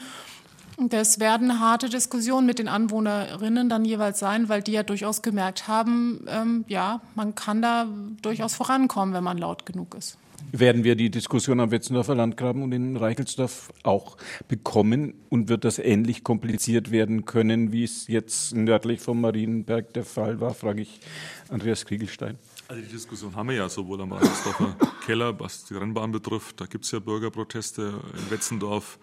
[0.78, 5.68] Das werden harte Diskussionen mit den Anwohnerinnen dann jeweils sein, weil die ja durchaus gemerkt
[5.68, 7.86] haben, ähm, ja, man kann da
[8.22, 10.18] durchaus vorankommen, wenn man laut genug ist.
[10.50, 14.16] Werden wir die Diskussion am Wetzendorfer Landgraben und in Reichelsdorf auch
[14.48, 20.04] bekommen und wird das ähnlich kompliziert werden können, wie es jetzt nördlich vom Marienberg der
[20.04, 21.00] Fall war, frage ich
[21.48, 22.38] Andreas Kriegelstein.
[22.72, 26.58] Also die Diskussion haben wir ja sowohl am Reichelsdorfer Keller, was die Rennbahn betrifft.
[26.58, 28.98] Da gibt es ja Bürgerproteste in Wetzendorf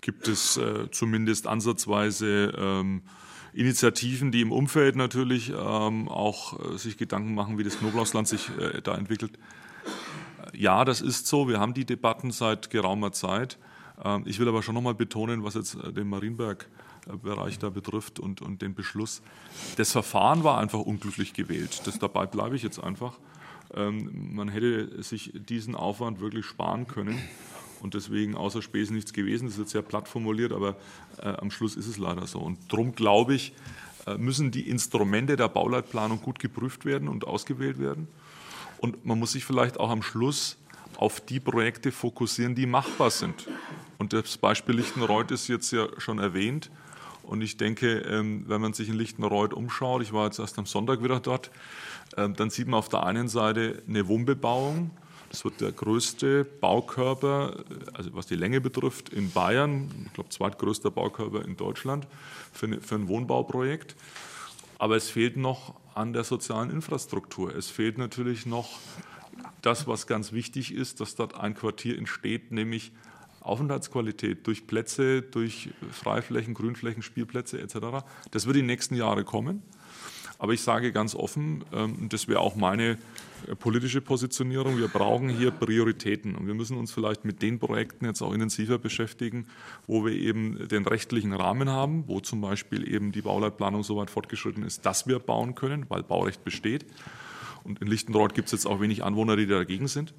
[0.00, 3.02] gibt es äh, zumindest ansatzweise ähm,
[3.52, 8.50] Initiativen, die im Umfeld natürlich ähm, auch äh, sich Gedanken machen, wie das Knoblauchsland sich
[8.58, 9.38] äh, da entwickelt.
[10.52, 11.46] Ja, das ist so.
[11.46, 13.56] Wir haben die Debatten seit geraumer Zeit.
[14.04, 15.92] Ähm, ich will aber schon nochmal betonen, was jetzt äh,
[17.06, 19.22] Marienberg-Bereich da betrifft und, und den Beschluss.
[19.76, 21.82] Das Verfahren war einfach unglücklich gewählt.
[21.84, 23.14] Das, dabei bleibe ich jetzt einfach.
[23.74, 27.18] Ähm, man hätte sich diesen Aufwand wirklich sparen können.
[27.82, 29.46] Und deswegen außer Spesen nichts gewesen.
[29.46, 30.76] Das ist jetzt sehr platt formuliert, aber
[31.18, 32.38] äh, am Schluss ist es leider so.
[32.40, 33.52] Und darum glaube ich,
[34.06, 38.08] äh, müssen die Instrumente der Bauleitplanung gut geprüft werden und ausgewählt werden.
[38.78, 40.56] Und man muss sich vielleicht auch am Schluss
[40.96, 43.46] auf die Projekte fokussieren, die machbar sind.
[43.98, 46.70] Und das Beispiel Lichtenreuth ist jetzt ja schon erwähnt.
[47.26, 50.66] Und ich denke, ähm, wenn man sich in Lichtenreuth umschaut, ich war jetzt erst am
[50.66, 51.50] Sonntag wieder dort,
[52.16, 54.90] ähm, dann sieht man auf der einen Seite eine Wohnbebauung.
[55.30, 57.64] Das wird der größte Baukörper,
[57.94, 62.06] also was die Länge betrifft, in Bayern, ich glaube zweitgrößter Baukörper in Deutschland
[62.52, 63.96] für, ein Wohnbauprojekt.
[64.78, 67.54] Aber es fehlt noch an der sozialen Infrastruktur.
[67.54, 68.78] Es fehlt natürlich noch
[69.62, 72.92] das, was ganz wichtig ist, dass dort ein Quartier entsteht, nämlich
[73.46, 78.04] Aufenthaltsqualität durch Plätze, durch Freiflächen, Grünflächen, Spielplätze etc.
[78.30, 79.62] Das wird in den nächsten Jahren kommen.
[80.38, 82.98] Aber ich sage ganz offen, ähm, das wäre auch meine
[83.46, 88.04] äh, politische Positionierung, wir brauchen hier Prioritäten und wir müssen uns vielleicht mit den Projekten
[88.04, 89.46] jetzt auch intensiver beschäftigen,
[89.86, 94.10] wo wir eben den rechtlichen Rahmen haben, wo zum Beispiel eben die Bauleitplanung so weit
[94.10, 96.84] fortgeschritten ist, dass wir bauen können, weil Baurecht besteht.
[97.64, 100.14] Und in Lichtenreuth gibt es jetzt auch wenig Anwohner, die dagegen sind.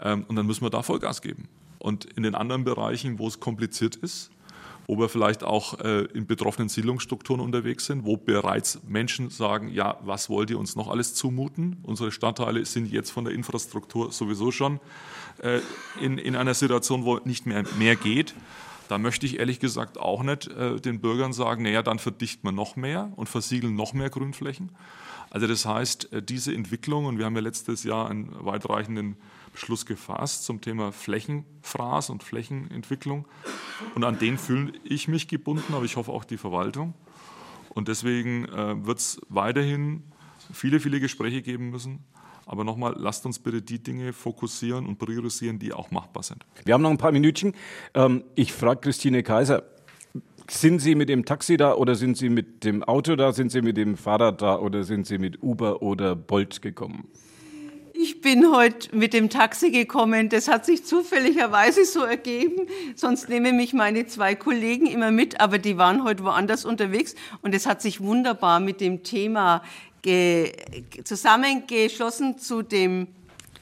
[0.00, 1.48] Ähm, und dann müssen wir da Vollgas geben.
[1.82, 4.30] Und in den anderen Bereichen, wo es kompliziert ist,
[4.86, 9.98] wo wir vielleicht auch äh, in betroffenen Siedlungsstrukturen unterwegs sind, wo bereits Menschen sagen, ja,
[10.04, 11.78] was wollt ihr uns noch alles zumuten?
[11.82, 14.78] Unsere Stadtteile sind jetzt von der Infrastruktur sowieso schon
[15.42, 15.58] äh,
[16.00, 18.32] in, in einer Situation, wo nicht mehr mehr geht.
[18.88, 22.52] Da möchte ich ehrlich gesagt auch nicht äh, den Bürgern sagen, naja, dann verdichten wir
[22.52, 24.70] noch mehr und versiegeln noch mehr Grünflächen.
[25.30, 29.16] Also das heißt, äh, diese Entwicklung, und wir haben ja letztes Jahr einen weitreichenden
[29.52, 33.26] Beschluss gefasst zum Thema Flächenfraß und Flächenentwicklung.
[33.94, 36.94] Und an den fühle ich mich gebunden, aber ich hoffe auch die Verwaltung.
[37.70, 40.02] Und deswegen äh, wird es weiterhin
[40.52, 42.04] viele, viele Gespräche geben müssen.
[42.44, 46.44] Aber nochmal, lasst uns bitte die Dinge fokussieren und priorisieren, die auch machbar sind.
[46.64, 47.54] Wir haben noch ein paar Minütchen.
[47.94, 49.62] Ähm, ich frage Christine Kaiser,
[50.50, 53.32] sind Sie mit dem Taxi da oder sind Sie mit dem Auto da?
[53.32, 57.08] Sind Sie mit dem Fahrrad da oder sind Sie mit Uber oder Bolt gekommen?
[58.02, 60.28] Ich bin heute mit dem Taxi gekommen.
[60.28, 62.66] Das hat sich zufälligerweise so ergeben.
[62.96, 67.14] Sonst nehmen mich meine zwei Kollegen immer mit, aber die waren heute woanders unterwegs.
[67.42, 69.62] Und es hat sich wunderbar mit dem Thema
[71.04, 73.06] zusammengeschlossen zu dem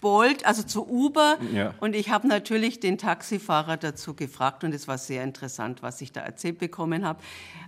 [0.01, 1.37] Bolt, also zu Uber.
[1.53, 1.75] Ja.
[1.79, 6.13] Und ich habe natürlich den Taxifahrer dazu gefragt und es war sehr interessant, was ich
[6.13, 7.21] da erzählt bekommen habe.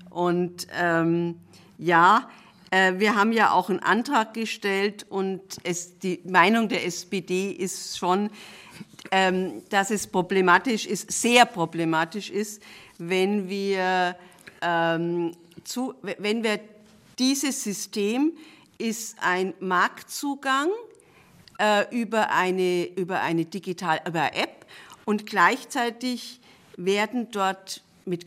[0.09, 1.37] Und ähm,
[1.77, 2.31] ja,
[2.73, 8.31] wir haben ja auch einen Antrag gestellt und es, die Meinung der SPD ist schon,
[9.11, 12.63] ähm, dass es problematisch ist, sehr problematisch ist,
[12.97, 14.17] wenn wir,
[14.63, 15.33] ähm,
[16.19, 16.61] wenn wir
[17.19, 18.33] dieses System
[18.79, 20.69] ist ein Marktzugang
[21.59, 24.67] äh, über eine, über eine digital, über App
[25.05, 26.41] und gleichzeitig
[26.77, 28.27] werden dort mit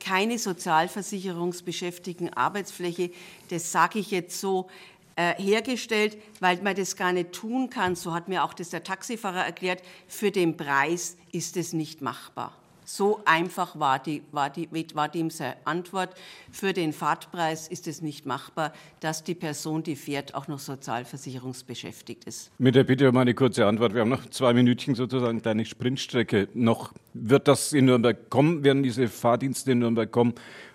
[0.00, 3.10] keine sozialversicherungsbeschäftigten Arbeitsfläche,
[3.50, 4.68] das sage ich jetzt so,
[5.16, 7.94] äh, hergestellt, weil man das gar nicht tun kann.
[7.94, 9.82] So hat mir auch das der Taxifahrer erklärt.
[10.08, 12.52] Für den Preis ist es nicht machbar.
[12.84, 16.14] So einfach war, die, war, die, war dem seine Antwort.
[16.50, 22.24] Für den Fahrtpreis ist es nicht machbar, dass die Person, die fährt, auch noch sozialversicherungsbeschäftigt
[22.24, 22.50] ist.
[22.58, 23.94] Mit der Bitte um eine kurze Antwort.
[23.94, 26.92] Wir haben noch zwei Minütchen sozusagen, deine Sprintstrecke noch.
[27.14, 28.64] Wird das in Nürnberg kommen?
[28.64, 30.34] Werden diese Fahrdienste in Nürnberg kommen?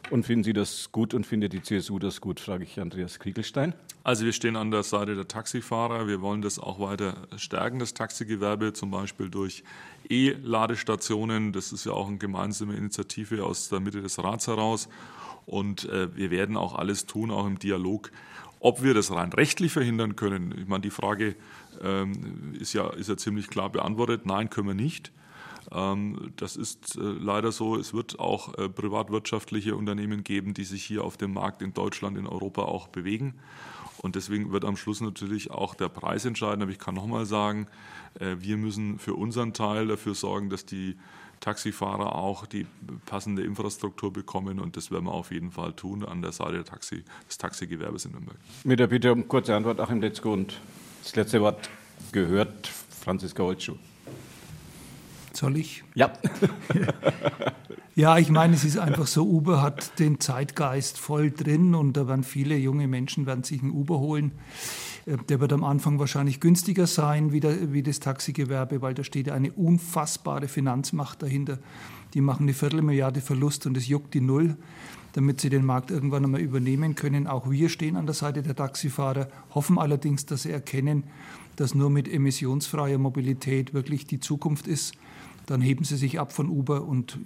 [0.09, 3.73] Und finden Sie das gut und findet die CSU das gut, frage ich Andreas Kriegelstein.
[4.03, 6.07] Also wir stehen an der Seite der Taxifahrer.
[6.07, 9.63] Wir wollen das auch weiter stärken, das Taxigewerbe, zum Beispiel durch
[10.09, 11.53] E-Ladestationen.
[11.53, 14.89] Das ist ja auch eine gemeinsame Initiative aus der Mitte des Rats heraus.
[15.45, 18.11] Und äh, wir werden auch alles tun, auch im Dialog.
[18.59, 21.35] Ob wir das rein rechtlich verhindern können, ich meine, die Frage
[21.81, 24.25] ähm, ist, ja, ist ja ziemlich klar beantwortet.
[24.25, 25.11] Nein, können wir nicht.
[25.71, 27.77] Ähm, das ist äh, leider so.
[27.77, 32.17] Es wird auch äh, privatwirtschaftliche Unternehmen geben, die sich hier auf dem Markt in Deutschland,
[32.17, 33.35] in Europa auch bewegen.
[34.01, 36.61] Und deswegen wird am Schluss natürlich auch der Preis entscheiden.
[36.61, 37.67] Aber ich kann nochmal sagen,
[38.19, 40.95] äh, wir müssen für unseren Teil dafür sorgen, dass die
[41.39, 42.65] Taxifahrer auch die
[43.05, 47.03] passende Infrastruktur bekommen und das werden wir auf jeden Fall tun an der Seite Taxi,
[47.27, 48.37] des Taxigewerbes in Nürnberg.
[48.63, 50.59] Mit der Bitte um kurze Antwort, Achim Letzko und
[51.03, 51.69] das letzte Wort
[52.11, 53.77] gehört Franziska Holtschuh.
[55.33, 55.83] Soll ich?
[55.95, 56.11] Ja.
[57.99, 62.07] Ja, ich meine, es ist einfach so, Uber hat den Zeitgeist voll drin und da
[62.07, 64.31] werden viele junge Menschen werden sich einen Uber holen.
[65.05, 69.03] Äh, der wird am Anfang wahrscheinlich günstiger sein wie, der, wie das Taxigewerbe, weil da
[69.03, 71.59] steht eine unfassbare Finanzmacht dahinter.
[72.13, 74.55] Die machen eine Viertelmilliarde Verlust und es juckt die Null,
[75.11, 77.27] damit sie den Markt irgendwann einmal übernehmen können.
[77.27, 81.03] Auch wir stehen an der Seite der Taxifahrer, hoffen allerdings, dass sie erkennen,
[81.57, 84.93] dass nur mit emissionsfreier Mobilität wirklich die Zukunft ist.
[85.47, 87.17] Dann heben sie sich ab von Uber und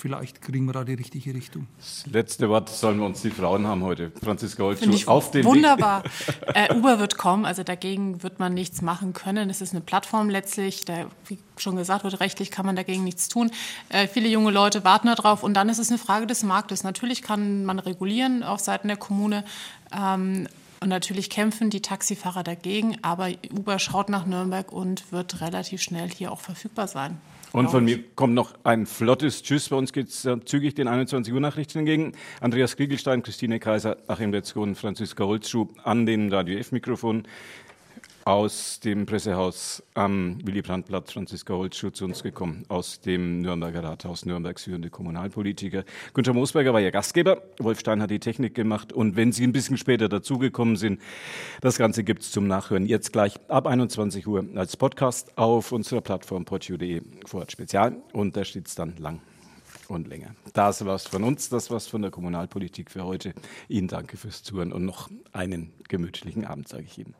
[0.00, 1.66] vielleicht kriegen wir da die richtige Richtung.
[1.78, 4.10] Das letzte Wort sollen wir uns die Frauen haben heute.
[4.22, 6.02] Franziska Holzschuh, auf den Wunderbar.
[6.54, 9.50] Äh, Uber wird kommen, also dagegen wird man nichts machen können.
[9.50, 13.28] Es ist eine Plattform letztlich, da, wie schon gesagt wird, rechtlich kann man dagegen nichts
[13.28, 13.50] tun.
[13.88, 16.82] Äh, viele junge Leute warten darauf und dann ist es eine Frage des Marktes.
[16.82, 19.44] Natürlich kann man regulieren auf Seiten der Kommune.
[19.96, 20.48] Ähm,
[20.80, 26.08] und natürlich kämpfen die Taxifahrer dagegen, aber Uber schaut nach Nürnberg und wird relativ schnell
[26.08, 27.20] hier auch verfügbar sein.
[27.52, 29.70] Und von mir kommt noch ein flottes Tschüss.
[29.70, 32.12] Bei uns geht es zügig den 21 Uhr Nachrichten entgegen.
[32.40, 37.24] Andreas Kriegelstein, Christine Kaiser, Achim Letzko und Franziska Holzschuh an den Radio F-Mikrofon
[38.30, 44.64] aus dem Pressehaus am Willy-Brandt-Platz, Franziska Holzschuh, zu uns gekommen, aus dem Nürnberger Rathaus, Nürnbergs
[44.64, 45.82] führende Kommunalpolitiker.
[46.14, 49.50] Günther Moosberger war Ihr Gastgeber, Wolf Stein hat die Technik gemacht und wenn Sie ein
[49.50, 51.00] bisschen später dazugekommen sind,
[51.60, 56.00] das Ganze gibt es zum Nachhören jetzt gleich ab 21 Uhr als Podcast auf unserer
[56.00, 59.20] Plattform podio.de Vorhat Spezial und da steht es dann lang
[59.88, 60.36] und länger.
[60.52, 63.34] Das war's von uns, das war's von der Kommunalpolitik für heute.
[63.68, 67.14] Ihnen danke fürs Zuhören und noch einen gemütlichen Abend, sage ich Ihnen.